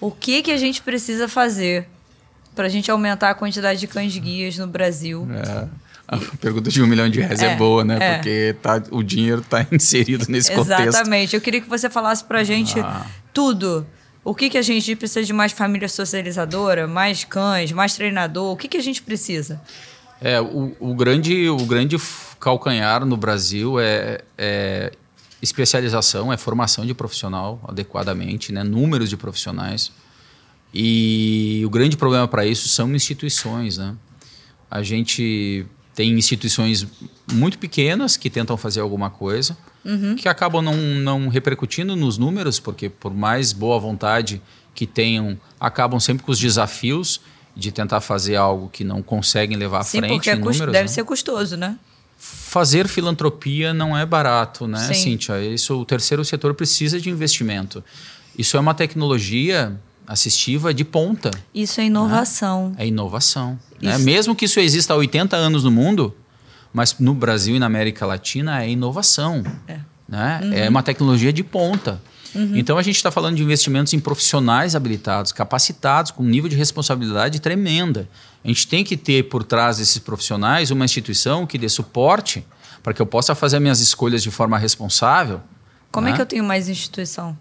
O 0.01 0.11
que 0.11 0.43
que 0.43 0.51
a 0.51 0.57
gente 0.57 0.83
precisa 0.83 1.29
fazer 1.29 1.87
para 2.55 2.67
a 2.67 2.69
gente 2.69 2.91
aumentar 2.91 3.31
a 3.31 3.35
quantidade 3.35 3.79
de 3.81 3.87
cães 3.87 4.17
guias 4.17 4.57
no 4.59 4.67
Brasil? 4.67 5.29
É. 5.31 5.69
A 6.09 6.19
pergunta 6.41 6.69
de 6.69 6.83
um 6.83 6.87
milhão 6.87 7.09
de 7.09 7.21
reais 7.21 7.41
é, 7.41 7.53
É, 7.53 7.57
boa, 7.57 7.85
né? 7.85 7.97
é. 8.01 8.15
Porque 8.15 8.57
tá, 8.61 8.83
o 8.91 9.03
dinheiro 9.03 9.41
está 9.41 9.65
inserido 9.73 10.27
nesse 10.29 10.53
contexto. 10.53 10.83
Exatamente. 10.83 11.35
Eu 11.37 11.41
queria 11.41 11.61
que 11.61 11.69
você 11.69 11.89
falasse 11.89 12.25
pra 12.25 12.43
gente 12.45 12.79
Ah. 12.81 13.07
tudo. 13.33 13.87
O 14.25 14.35
que, 14.35 14.51
que 14.51 14.59
a 14.59 14.63
gente 14.63 14.95
precisa 14.95 15.25
de 15.25 15.33
mais 15.33 15.53
família 15.53 15.89
socializadora, 15.89 16.87
mais 16.87 17.25
cães, 17.25 17.73
mais 17.73 17.95
treinador? 17.95 18.53
O 18.53 18.57
que, 18.57 18.69
que 18.69 18.77
a 18.77 18.83
gente 18.83 19.03
precisa? 19.03 19.61
É, 20.21 20.41
o, 20.41 20.77
o 20.79 20.95
grande, 20.95 21.49
o 21.49 21.65
grande 21.67 21.97
calcanhar 22.39 23.05
no 23.05 23.17
Brasil 23.17 23.81
é, 23.81 24.21
é 24.39 24.93
especialização, 25.43 26.33
é 26.33 26.37
formação 26.37 26.87
de 26.87 26.95
profissional 26.95 27.61
adequadamente, 27.67 28.53
né? 28.53 28.63
números 28.63 29.11
de 29.11 29.17
profissionais. 29.17 29.91
E 30.73 31.63
o 31.67 31.71
grande 31.71 31.97
problema 31.97 32.29
para 32.29 32.47
isso 32.47 32.69
são 32.69 32.95
instituições. 32.95 33.77
Né? 33.77 33.97
A 34.71 34.83
gente 34.85 35.67
tem 35.95 36.13
instituições 36.13 36.87
muito 37.33 37.59
pequenas 37.59 38.17
que 38.17 38.31
tentam 38.31 38.57
fazer 38.57 38.81
alguma 38.81 39.11
coisa, 39.11 39.57
que 40.17 40.29
acabam 40.29 40.63
não, 40.63 40.77
não 40.77 41.29
repercutindo 41.29 41.97
nos 41.97 42.17
números, 42.19 42.61
porque 42.61 42.89
por 42.89 43.13
mais 43.13 43.53
boa 43.53 43.79
vontade 43.81 44.41
que 44.75 44.87
tenham, 44.87 45.39
acabam 45.61 45.99
sempre 46.01 46.25
com 46.25 46.33
os 46.33 46.39
desafios 46.39 47.21
de 47.55 47.71
tentar 47.71 48.01
fazer 48.01 48.37
algo 48.37 48.69
que 48.69 48.83
não 48.85 49.03
conseguem 49.03 49.57
levar 49.57 49.81
à 49.81 49.83
Sim, 49.83 49.99
frente 49.99 50.13
porque 50.13 50.31
é 50.31 50.35
em 50.35 50.41
cust- 50.41 50.55
números. 50.61 50.73
deve 50.73 50.85
né? 50.85 50.89
ser 50.89 51.05
custoso, 51.05 51.57
né? 51.57 51.77
Fazer 52.17 52.87
filantropia 52.89 53.75
não 53.75 53.97
é 53.99 54.07
barato, 54.07 54.67
né, 54.69 54.79
Sim. 54.79 54.95
Cíntia? 54.95 55.43
Isso, 55.45 55.75
o 55.81 55.85
terceiro 55.85 56.25
setor 56.25 56.55
precisa 56.55 57.01
de 57.01 57.11
investimento. 57.11 57.83
Isso 58.39 58.57
é 58.57 58.61
uma 58.61 58.73
tecnologia 58.75 59.79
assistiva 60.07 60.73
de 60.73 60.85
ponta. 60.85 61.31
Isso 61.55 61.81
é 61.81 61.85
inovação. 61.85 62.75
É 62.79 62.87
inovação. 62.87 63.59
Né? 63.81 63.99
Mesmo 63.99 64.35
que 64.37 64.45
isso 64.45 64.61
exista 64.61 64.95
há 64.95 64.97
80 64.97 65.37
anos 65.37 65.65
no 65.65 65.71
mundo, 65.71 66.15
mas 66.73 66.99
no 66.99 67.15
Brasil 67.15 67.57
e 67.57 67.59
na 67.59 67.67
América 67.67 68.07
Latina 68.07 68.63
é 68.63 68.71
inovação. 68.71 69.43
É. 69.67 69.81
Né? 70.09 70.41
é 70.53 70.69
uma 70.69 70.83
tecnologia 70.83 71.33
de 71.33 71.43
ponta. 71.43 72.01
Então 72.35 72.79
a 72.79 72.83
gente 72.83 72.97
está 72.97 73.11
falando 73.11 73.37
de 73.37 73.43
investimentos 73.43 73.93
em 73.93 74.01
profissionais 74.01 74.75
habilitados, 74.75 75.33
capacitados, 75.33 76.11
com 76.11 76.23
um 76.23 76.27
nível 76.27 76.49
de 76.49 76.57
responsabilidade 76.57 77.41
tremenda. 77.41 78.09
A 78.43 78.49
gente 78.49 78.67
tem 78.67 78.83
que 78.83 78.97
ter 78.97 79.25
por 79.25 79.45
trás 79.45 79.77
desses 79.77 79.99
profissionais 79.99 80.71
uma 80.71 80.85
instituição 80.85 81.47
que 81.47 81.59
dê 81.59 81.69
suporte 81.69 82.45
para 82.83 82.95
que 82.95 83.03
eu 83.03 83.07
possa 83.07 83.35
fazer 83.35 83.61
minhas 83.61 83.81
escolhas 83.81 84.23
de 84.23 84.31
forma 84.31 84.59
responsável. 84.59 85.41
Como 85.91 86.09
é 86.09 86.11
né? 86.11 86.17
que 86.17 86.23
eu 86.23 86.27
tenho 86.27 86.43
mais 86.43 86.69
instituição 86.69 87.37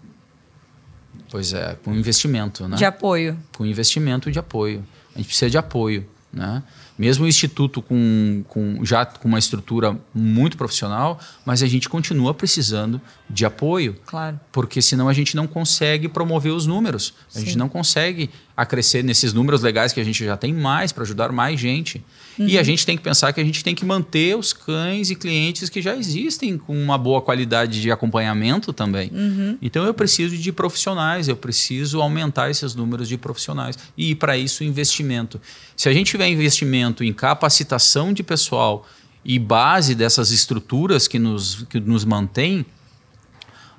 Pois 1.30 1.54
é, 1.54 1.78
com 1.82 1.94
investimento. 1.94 2.68
Né? 2.68 2.76
de 2.76 2.84
apoio? 2.84 3.38
com 3.56 3.64
investimento 3.64 4.30
de 4.30 4.38
apoio. 4.38 4.86
A 5.14 5.18
gente 5.18 5.28
precisa 5.28 5.50
de 5.50 5.56
apoio, 5.56 6.06
né? 6.32 6.62
Mesmo 6.98 7.24
o 7.24 7.28
instituto 7.28 7.82
com, 7.82 8.42
com 8.48 8.84
já 8.84 9.04
com 9.04 9.28
uma 9.28 9.38
estrutura 9.38 9.98
muito 10.14 10.56
profissional, 10.56 11.20
mas 11.44 11.62
a 11.62 11.66
gente 11.66 11.88
continua 11.88 12.32
precisando 12.32 13.00
de 13.28 13.44
apoio. 13.44 13.96
Claro. 14.06 14.40
Porque 14.50 14.80
senão 14.80 15.08
a 15.08 15.12
gente 15.12 15.36
não 15.36 15.46
consegue 15.46 16.08
promover 16.08 16.52
os 16.52 16.66
números. 16.66 17.12
A 17.34 17.38
Sim. 17.38 17.46
gente 17.46 17.58
não 17.58 17.68
consegue 17.68 18.30
acrescer 18.56 19.02
nesses 19.02 19.32
números 19.32 19.62
legais 19.62 19.92
que 19.92 20.00
a 20.00 20.04
gente 20.04 20.24
já 20.24 20.36
tem 20.36 20.52
mais 20.52 20.92
para 20.92 21.02
ajudar 21.02 21.32
mais 21.32 21.58
gente. 21.58 22.04
Uhum. 22.38 22.46
E 22.46 22.58
a 22.58 22.62
gente 22.62 22.84
tem 22.84 22.96
que 22.96 23.02
pensar 23.02 23.32
que 23.32 23.40
a 23.40 23.44
gente 23.44 23.64
tem 23.64 23.74
que 23.74 23.84
manter 23.84 24.36
os 24.36 24.52
cães 24.52 25.10
e 25.10 25.14
clientes 25.14 25.68
que 25.68 25.80
já 25.80 25.96
existem 25.96 26.58
com 26.58 26.76
uma 26.80 26.98
boa 26.98 27.22
qualidade 27.22 27.80
de 27.80 27.90
acompanhamento 27.90 28.72
também. 28.72 29.10
Uhum. 29.12 29.58
Então 29.60 29.84
eu 29.84 29.94
preciso 29.94 30.36
de 30.36 30.52
profissionais, 30.52 31.28
eu 31.28 31.36
preciso 31.36 32.00
aumentar 32.00 32.50
esses 32.50 32.74
números 32.74 33.08
de 33.08 33.16
profissionais. 33.16 33.78
E 33.96 34.14
para 34.14 34.36
isso, 34.36 34.62
investimento. 34.62 35.40
Se 35.76 35.88
a 35.88 35.92
gente 35.92 36.10
tiver 36.10 36.28
investimento 36.28 37.02
em 37.02 37.12
capacitação 37.12 38.12
de 38.12 38.22
pessoal 38.22 38.86
e 39.24 39.38
base 39.38 39.94
dessas 39.94 40.30
estruturas 40.30 41.08
que 41.08 41.18
nos, 41.18 41.64
que 41.70 41.80
nos 41.80 42.04
mantém, 42.04 42.66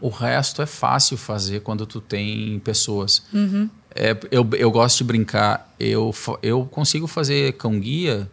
o 0.04 0.10
resto 0.10 0.62
é 0.62 0.66
fácil 0.66 1.16
fazer 1.16 1.62
quando 1.62 1.86
tu 1.86 2.02
tem 2.02 2.60
pessoas. 2.60 3.24
Uhum. 3.34 3.70
É, 3.96 4.18
eu, 4.32 4.48
eu 4.54 4.72
gosto 4.72 5.00
de 5.00 5.04
brincar. 5.04 5.74
Eu, 5.80 6.14
eu 6.42 6.66
consigo 6.66 7.08
fazer 7.08 7.54
cão-guia 7.54 8.30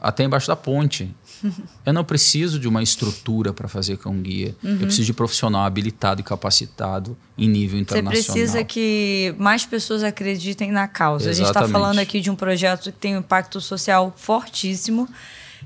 até 0.00 0.22
embaixo 0.24 0.46
da 0.46 0.56
ponte. 0.56 1.14
Eu 1.84 1.92
não 1.92 2.04
preciso 2.04 2.58
de 2.58 2.66
uma 2.68 2.82
estrutura 2.82 3.52
para 3.52 3.68
fazer 3.68 3.98
cão 3.98 4.16
guia. 4.20 4.54
Uhum. 4.62 4.72
Eu 4.72 4.78
preciso 4.78 5.04
de 5.04 5.12
profissional 5.12 5.64
habilitado 5.64 6.20
e 6.20 6.24
capacitado 6.24 7.16
em 7.36 7.48
nível 7.48 7.78
internacional. 7.78 8.22
Você 8.22 8.32
precisa 8.32 8.64
que 8.64 9.34
mais 9.38 9.66
pessoas 9.66 10.02
acreditem 10.02 10.70
na 10.70 10.88
causa. 10.88 11.30
Exatamente. 11.30 11.42
A 11.42 11.60
gente 11.60 11.64
está 11.64 11.80
falando 11.80 11.98
aqui 11.98 12.20
de 12.20 12.30
um 12.30 12.36
projeto 12.36 12.92
que 12.92 12.98
tem 12.98 13.16
um 13.16 13.20
impacto 13.20 13.60
social 13.60 14.12
fortíssimo 14.16 15.08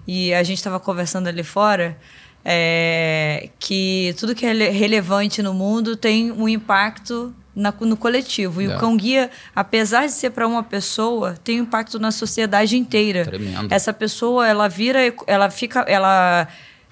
e 0.06 0.32
a 0.34 0.42
gente 0.42 0.58
estava 0.58 0.80
conversando 0.80 1.28
ali 1.28 1.42
fora. 1.42 1.96
É, 2.44 3.50
que 3.58 4.14
tudo 4.18 4.34
que 4.34 4.46
é 4.46 4.52
relevante 4.70 5.42
no 5.42 5.52
mundo 5.52 5.96
tem 5.96 6.32
um 6.32 6.48
impacto 6.48 7.34
na, 7.58 7.74
no 7.80 7.96
coletivo. 7.96 8.62
E 8.62 8.66
é. 8.66 8.76
o 8.76 8.78
cão 8.78 8.96
guia, 8.96 9.30
apesar 9.54 10.06
de 10.06 10.12
ser 10.12 10.30
para 10.30 10.46
uma 10.46 10.62
pessoa, 10.62 11.36
tem 11.42 11.60
um 11.60 11.64
impacto 11.64 11.98
na 11.98 12.10
sociedade 12.10 12.76
inteira. 12.76 13.24
Tremendo. 13.24 13.72
Essa 13.72 13.92
pessoa, 13.92 14.46
ela 14.46 14.68
vira, 14.68 15.00
ela 15.26 15.50
fica, 15.50 15.80
ela 15.80 16.48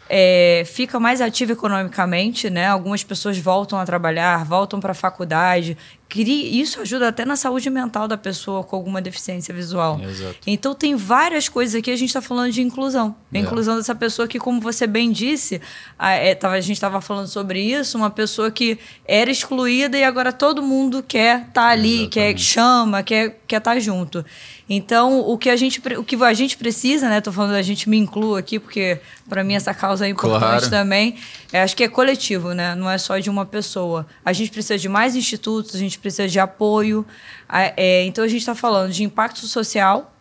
é, 0.09 0.63
fica 0.67 1.01
mais 1.01 1.21
ativa 1.21 1.53
economicamente, 1.53 2.49
né? 2.49 2.67
Algumas 2.69 3.03
pessoas 3.03 3.39
voltam 3.39 3.79
a 3.79 3.85
trabalhar, 3.85 4.45
voltam 4.45 4.79
para 4.79 4.93
a 4.93 4.95
faculdade. 4.95 5.77
Isso 6.15 6.81
ajuda 6.81 7.09
até 7.09 7.25
na 7.25 7.35
saúde 7.35 7.69
mental 7.69 8.07
da 8.07 8.17
pessoa 8.17 8.63
com 8.63 8.77
alguma 8.77 9.03
deficiência 9.03 9.53
visual. 9.53 10.01
Exato. 10.01 10.37
Então 10.47 10.73
tem 10.73 10.95
várias 10.95 11.49
coisas 11.49 11.75
aqui, 11.75 11.91
a 11.91 11.97
gente 11.97 12.11
está 12.11 12.23
falando 12.23 12.53
de 12.53 12.63
inclusão. 12.63 13.17
A 13.35 13.37
é. 13.37 13.41
inclusão 13.41 13.77
dessa 13.77 13.95
pessoa 13.95 14.29
que, 14.29 14.39
como 14.39 14.61
você 14.61 14.87
bem 14.87 15.11
disse, 15.11 15.61
a, 15.99 16.13
é, 16.13 16.39
a 16.41 16.61
gente 16.61 16.77
estava 16.77 17.01
falando 17.01 17.27
sobre 17.27 17.61
isso, 17.61 17.99
uma 17.99 18.09
pessoa 18.09 18.51
que 18.53 18.79
era 19.05 19.31
excluída 19.31 19.99
e 19.99 20.05
agora 20.05 20.33
todo 20.33 20.63
mundo 20.63 21.03
quer 21.03 21.41
estar 21.41 21.53
tá 21.53 21.69
ali, 21.69 22.03
Exatamente. 22.03 22.13
quer 22.13 22.39
chama, 22.39 23.03
quer 23.03 23.41
quer 23.47 23.59
estar 23.59 23.75
tá 23.75 23.81
junto. 23.81 24.25
Então, 24.69 25.21
o 25.21 25.39
que 25.39 25.49
a 25.49 25.55
gente, 25.55 25.81
o 25.97 26.03
que 26.03 26.17
a 26.17 26.35
gente 26.35 26.57
precisa, 26.57 27.09
né? 27.09 27.21
Tô 27.21 27.31
falando 27.31 27.55
a 27.55 27.63
gente 27.63 27.89
me 27.89 27.97
incluo 27.97 28.35
aqui, 28.35 28.59
porque 28.59 29.01
para 29.29 29.45
mim 29.45 29.55
essa 29.55 29.73
causa 29.73 30.07
é 30.07 30.09
importante 30.09 30.41
claro. 30.41 30.71
também. 30.71 31.17
É, 31.53 31.63
acho 31.63 31.77
que 31.77 31.85
é 31.85 31.89
coletivo, 31.89 32.53
né? 32.53 32.75
Não 32.75 32.91
é 32.91 32.99
só 32.99 33.17
de 33.19 33.31
uma 33.31 33.47
pessoa. 33.47 34.05
A 34.25 34.33
gente 34.33 34.51
precisa 34.51 34.77
de 34.77 34.89
mais 34.89 35.15
institutos, 35.15 35.77
a 35.77 35.79
gente 35.79 35.99
precisa 35.99 36.27
de 36.27 36.41
apoio. 36.41 37.07
É, 37.49 38.05
então, 38.07 38.25
a 38.25 38.29
gente 38.29 38.41
está 38.41 38.57
falando 38.57 38.93
de 38.93 39.05
impacto 39.05 39.47
social. 39.47 40.13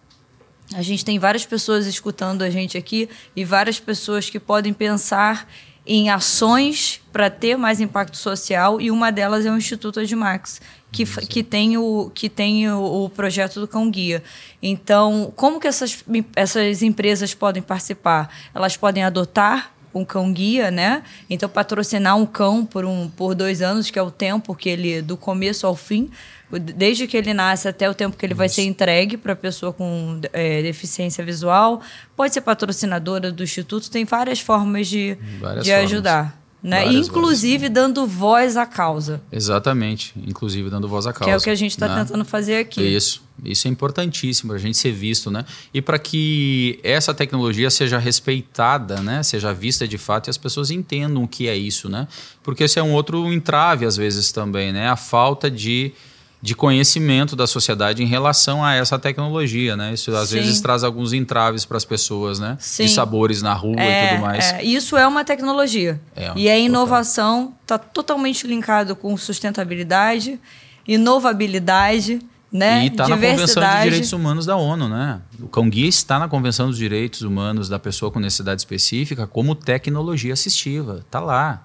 A 0.76 0.82
gente 0.84 1.04
tem 1.04 1.18
várias 1.18 1.46
pessoas 1.46 1.88
escutando 1.88 2.44
a 2.44 2.50
gente 2.50 2.78
aqui 2.78 3.10
e 3.36 3.44
várias 3.44 3.80
pessoas 3.80 4.30
que 4.30 4.40
podem 4.40 4.74
pensar 4.74 5.48
em 5.86 6.10
ações 6.10 7.02
para 7.12 7.30
ter 7.30 7.58
mais 7.58 7.80
impacto 7.80 8.18
social 8.18 8.82
e 8.82 8.90
uma 8.90 9.12
delas 9.12 9.46
é 9.46 9.52
o 9.52 9.58
Instituto 9.58 10.00
Admax, 10.00 10.60
que, 10.92 11.06
que 11.28 11.44
tem, 11.44 11.78
o, 11.78 12.12
que 12.14 12.30
tem 12.30 12.70
o, 12.70 13.04
o, 13.04 13.10
projeto 13.10 13.60
do 13.60 13.68
Cão 13.68 13.90
Guia. 13.90 14.24
Então, 14.62 15.32
como 15.36 15.60
que 15.60 15.68
essas, 15.68 16.04
essas 16.36 16.82
empresas 16.82 17.34
podem 17.34 17.62
participar? 17.62 18.34
Elas 18.54 18.78
podem 18.78 19.04
adotar 19.04 19.75
um 19.96 20.06
cão 20.06 20.32
guia, 20.32 20.70
né? 20.70 21.04
Então 21.30 21.48
patrocinar 21.48 22.18
um 22.18 22.26
cão 22.26 22.66
por 22.66 22.86
um 22.86 23.10
por 23.10 23.34
dois 23.34 23.62
anos, 23.62 23.90
que 23.90 23.98
é 23.98 24.02
o 24.02 24.12
tempo 24.12 24.54
que 24.54 24.70
ele 24.70 25.02
do 25.02 25.16
começo 25.16 25.66
ao 25.66 25.76
fim, 25.76 26.12
desde 26.60 27.08
que 27.08 27.16
ele 27.18 27.34
nasce 27.34 27.68
até 27.68 27.90
o 27.90 27.94
tempo 27.94 28.18
que 28.18 28.26
ele 28.26 28.34
vai 28.34 28.50
ser 28.50 28.64
entregue 28.64 29.18
para 29.18 29.34
a 29.34 29.36
pessoa 29.36 29.74
com 29.74 30.20
é, 30.34 30.62
deficiência 30.62 31.24
visual, 31.24 31.82
pode 32.16 32.34
ser 32.34 32.42
patrocinadora 32.42 33.32
do 33.32 33.44
instituto, 33.44 33.90
tem 33.90 34.06
várias 34.06 34.40
formas 34.40 34.88
de, 34.88 35.18
várias 35.40 35.64
de 35.64 35.72
formas. 35.72 35.92
ajudar. 35.92 36.45
Né? 36.66 36.92
Inclusive 36.92 37.70
dando 37.70 38.08
voz 38.08 38.58
à 38.58 38.66
causa. 38.66 39.22
Exatamente, 39.32 40.16
inclusive 40.26 40.68
dando 40.68 40.88
voz 40.88 41.06
à 41.06 41.14
causa. 41.14 41.26
Que 41.26 41.30
é 41.30 41.38
o 41.38 41.40
que 41.40 41.50
a 41.52 41.56
gente 41.56 41.70
está 41.74 41.88
né? 41.88 42.04
tentando 42.04 42.26
fazer 42.26 42.58
aqui. 42.58 42.82
Isso, 42.82 43.22
isso 43.44 43.68
é 43.68 43.72
importantíssimo 43.72 44.50
para 44.50 44.58
a 44.58 44.60
gente 44.60 44.76
ser 44.76 44.92
visto, 44.92 45.30
né? 45.30 45.46
E 45.72 45.80
para 45.80 46.00
que 46.00 46.80
essa 46.82 47.14
tecnologia 47.14 47.70
seja 47.70 48.00
respeitada, 48.00 49.00
né? 49.00 49.22
Seja 49.22 49.54
vista 49.54 49.88
de 49.88 50.00
fato 50.00 50.26
e 50.26 50.32
as 50.32 50.40
pessoas 50.40 50.72
entendam 50.72 51.22
o 51.22 51.28
que 51.28 51.48
é 51.48 51.56
isso, 51.56 51.88
né? 51.88 52.08
Porque 52.42 52.64
esse 52.64 52.80
é 52.80 52.82
um 52.82 52.94
outro 52.94 53.32
entrave 53.32 53.86
às 53.86 53.96
vezes 53.96 54.32
também, 54.32 54.74
né? 54.74 54.90
A 54.90 54.96
falta 54.96 55.52
de 55.52 55.94
de 56.42 56.54
conhecimento 56.54 57.36
da 57.36 57.48
sociedade 57.48 58.04
em 58.04 58.06
relação 58.06 58.64
a 58.64 58.74
essa 58.76 59.00
tecnologia, 59.00 59.76
né? 59.76 59.94
Isso 59.94 60.16
às 60.16 60.30
Sim. 60.30 60.36
vezes 60.36 60.62
traz 60.62 60.84
alguns 60.84 61.14
entraves 61.14 61.66
para 61.66 61.78
as 61.78 61.86
pessoas, 61.86 62.40
né? 62.40 62.58
Sim. 62.60 62.86
De 62.86 62.92
sabores 62.92 63.42
na 63.42 63.54
rua 63.54 63.80
é, 63.80 64.06
e 64.06 64.10
tudo 64.10 64.22
mais. 64.22 64.46
É. 64.54 64.64
Isso 64.64 64.96
é 64.96 65.08
uma 65.08 65.24
tecnologia. 65.24 66.00
É, 66.16 66.32
e 66.36 66.50
a 66.50 66.58
inovação 66.58 67.54
está 67.62 67.78
totalmente 67.78 68.46
linkado 68.46 68.96
com 68.96 69.16
sustentabilidade, 69.18 70.40
inovabilidade, 70.88 72.20
né? 72.52 72.84
E 72.84 72.88
está 72.88 73.08
na 73.08 73.16
Convenção 73.16 73.64
de 73.64 73.84
Direitos 73.84 74.14
Humanos 74.14 74.46
da 74.46 74.56
ONU, 74.56 74.88
né? 74.88 75.22
O 75.42 75.48
Cão 75.48 75.70
Guia 75.70 75.90
está 75.90 76.20
na 76.20 76.28
Convenção 76.28 76.68
dos 76.68 76.78
Direitos 76.78 77.22
Humanos 77.22 77.68
da 77.68 77.80
Pessoa 77.80 78.12
com 78.12 78.20
Necessidade 78.20 78.62
Específica 78.62 79.28
como 79.28 79.56
tecnologia 79.56 80.34
assistiva. 80.34 81.02
Está 81.06 81.20
lá. 81.20 81.64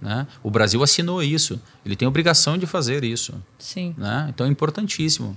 Né? 0.00 0.26
O 0.42 0.50
Brasil 0.50 0.82
assinou 0.82 1.22
isso, 1.22 1.60
ele 1.84 1.96
tem 1.96 2.06
obrigação 2.06 2.56
de 2.56 2.66
fazer 2.66 3.04
isso. 3.04 3.34
Sim. 3.58 3.94
Né? 3.96 4.26
Então 4.28 4.46
é 4.46 4.50
importantíssimo. 4.50 5.36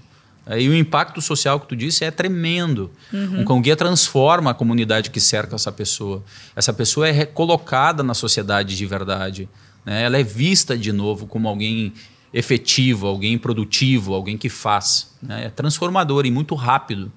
E 0.50 0.68
o 0.68 0.76
impacto 0.76 1.22
social 1.22 1.60
que 1.60 1.68
tu 1.68 1.76
disse 1.76 2.04
é 2.04 2.10
tremendo. 2.10 2.90
Uhum. 3.14 3.42
Um 3.42 3.46
cão 3.46 3.62
guia 3.62 3.76
transforma 3.76 4.52
a 4.52 4.54
comunidade 4.54 5.12
que 5.12 5.20
cerca 5.20 5.56
essa 5.56 5.72
pessoa. 5.72 6.24
Essa 6.56 6.74
pessoa 6.74 7.08
é 7.08 7.26
colocada 7.26 8.02
na 8.02 8.16
sociedade 8.16 8.76
de 8.76 8.86
verdade. 8.86 9.48
Né? 9.86 10.04
Ela 10.04 10.18
é 10.18 10.24
vista 10.24 10.76
de 10.76 10.92
novo 10.92 11.28
como 11.28 11.48
alguém 11.48 11.94
efetivo, 12.34 13.08
alguém 13.08 13.38
produtivo, 13.38 14.14
alguém 14.14 14.38
que 14.38 14.50
faz. 14.50 15.12
Né? 15.22 15.46
É 15.46 15.50
transformador 15.50 16.26
e 16.26 16.32
muito 16.32 16.56
rápido. 16.56 17.12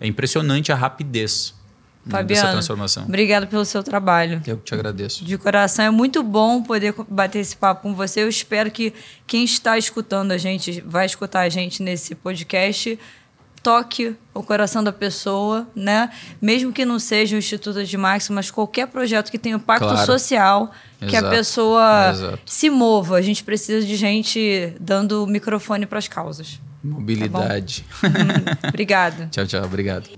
É 0.00 0.06
impressionante 0.06 0.72
a 0.72 0.74
rapidez. 0.74 1.54
Fabiano, 2.08 2.28
dessa 2.28 2.52
transformação. 2.52 3.04
Obrigado 3.04 3.46
pelo 3.46 3.64
seu 3.64 3.82
trabalho. 3.82 4.42
Eu 4.46 4.56
te 4.56 4.72
agradeço. 4.72 5.24
De 5.24 5.36
coração, 5.36 5.84
é 5.84 5.90
muito 5.90 6.22
bom 6.22 6.62
poder 6.62 6.94
bater 7.08 7.40
esse 7.40 7.56
papo 7.56 7.82
com 7.82 7.94
você. 7.94 8.22
Eu 8.22 8.28
espero 8.28 8.70
que 8.70 8.94
quem 9.26 9.44
está 9.44 9.76
escutando 9.76 10.32
a 10.32 10.38
gente, 10.38 10.80
vai 10.80 11.04
escutar 11.04 11.40
a 11.40 11.48
gente 11.48 11.82
nesse 11.82 12.14
podcast, 12.14 12.98
toque 13.62 14.14
o 14.32 14.42
coração 14.42 14.82
da 14.82 14.92
pessoa, 14.92 15.68
né? 15.74 16.10
Mesmo 16.40 16.72
que 16.72 16.84
não 16.84 16.98
seja 16.98 17.36
o 17.36 17.38
Instituto 17.38 17.84
de 17.84 17.96
Max, 17.96 18.30
mas 18.30 18.50
qualquer 18.50 18.86
projeto 18.86 19.30
que 19.30 19.38
tenha 19.38 19.56
impacto 19.56 19.84
claro. 19.84 20.06
social, 20.06 20.70
Exato. 21.00 21.10
que 21.10 21.16
a 21.16 21.30
pessoa 21.30 22.10
Exato. 22.10 22.40
se 22.46 22.70
mova. 22.70 23.16
A 23.16 23.22
gente 23.22 23.44
precisa 23.44 23.86
de 23.86 23.96
gente 23.96 24.74
dando 24.80 25.26
microfone 25.26 25.84
para 25.86 25.98
as 25.98 26.08
causas. 26.08 26.58
Mobilidade. 26.82 27.84
Tá 28.00 28.08
hum, 28.08 28.68
obrigado. 28.68 29.28
tchau, 29.30 29.46
tchau. 29.46 29.64
Obrigado. 29.64 30.08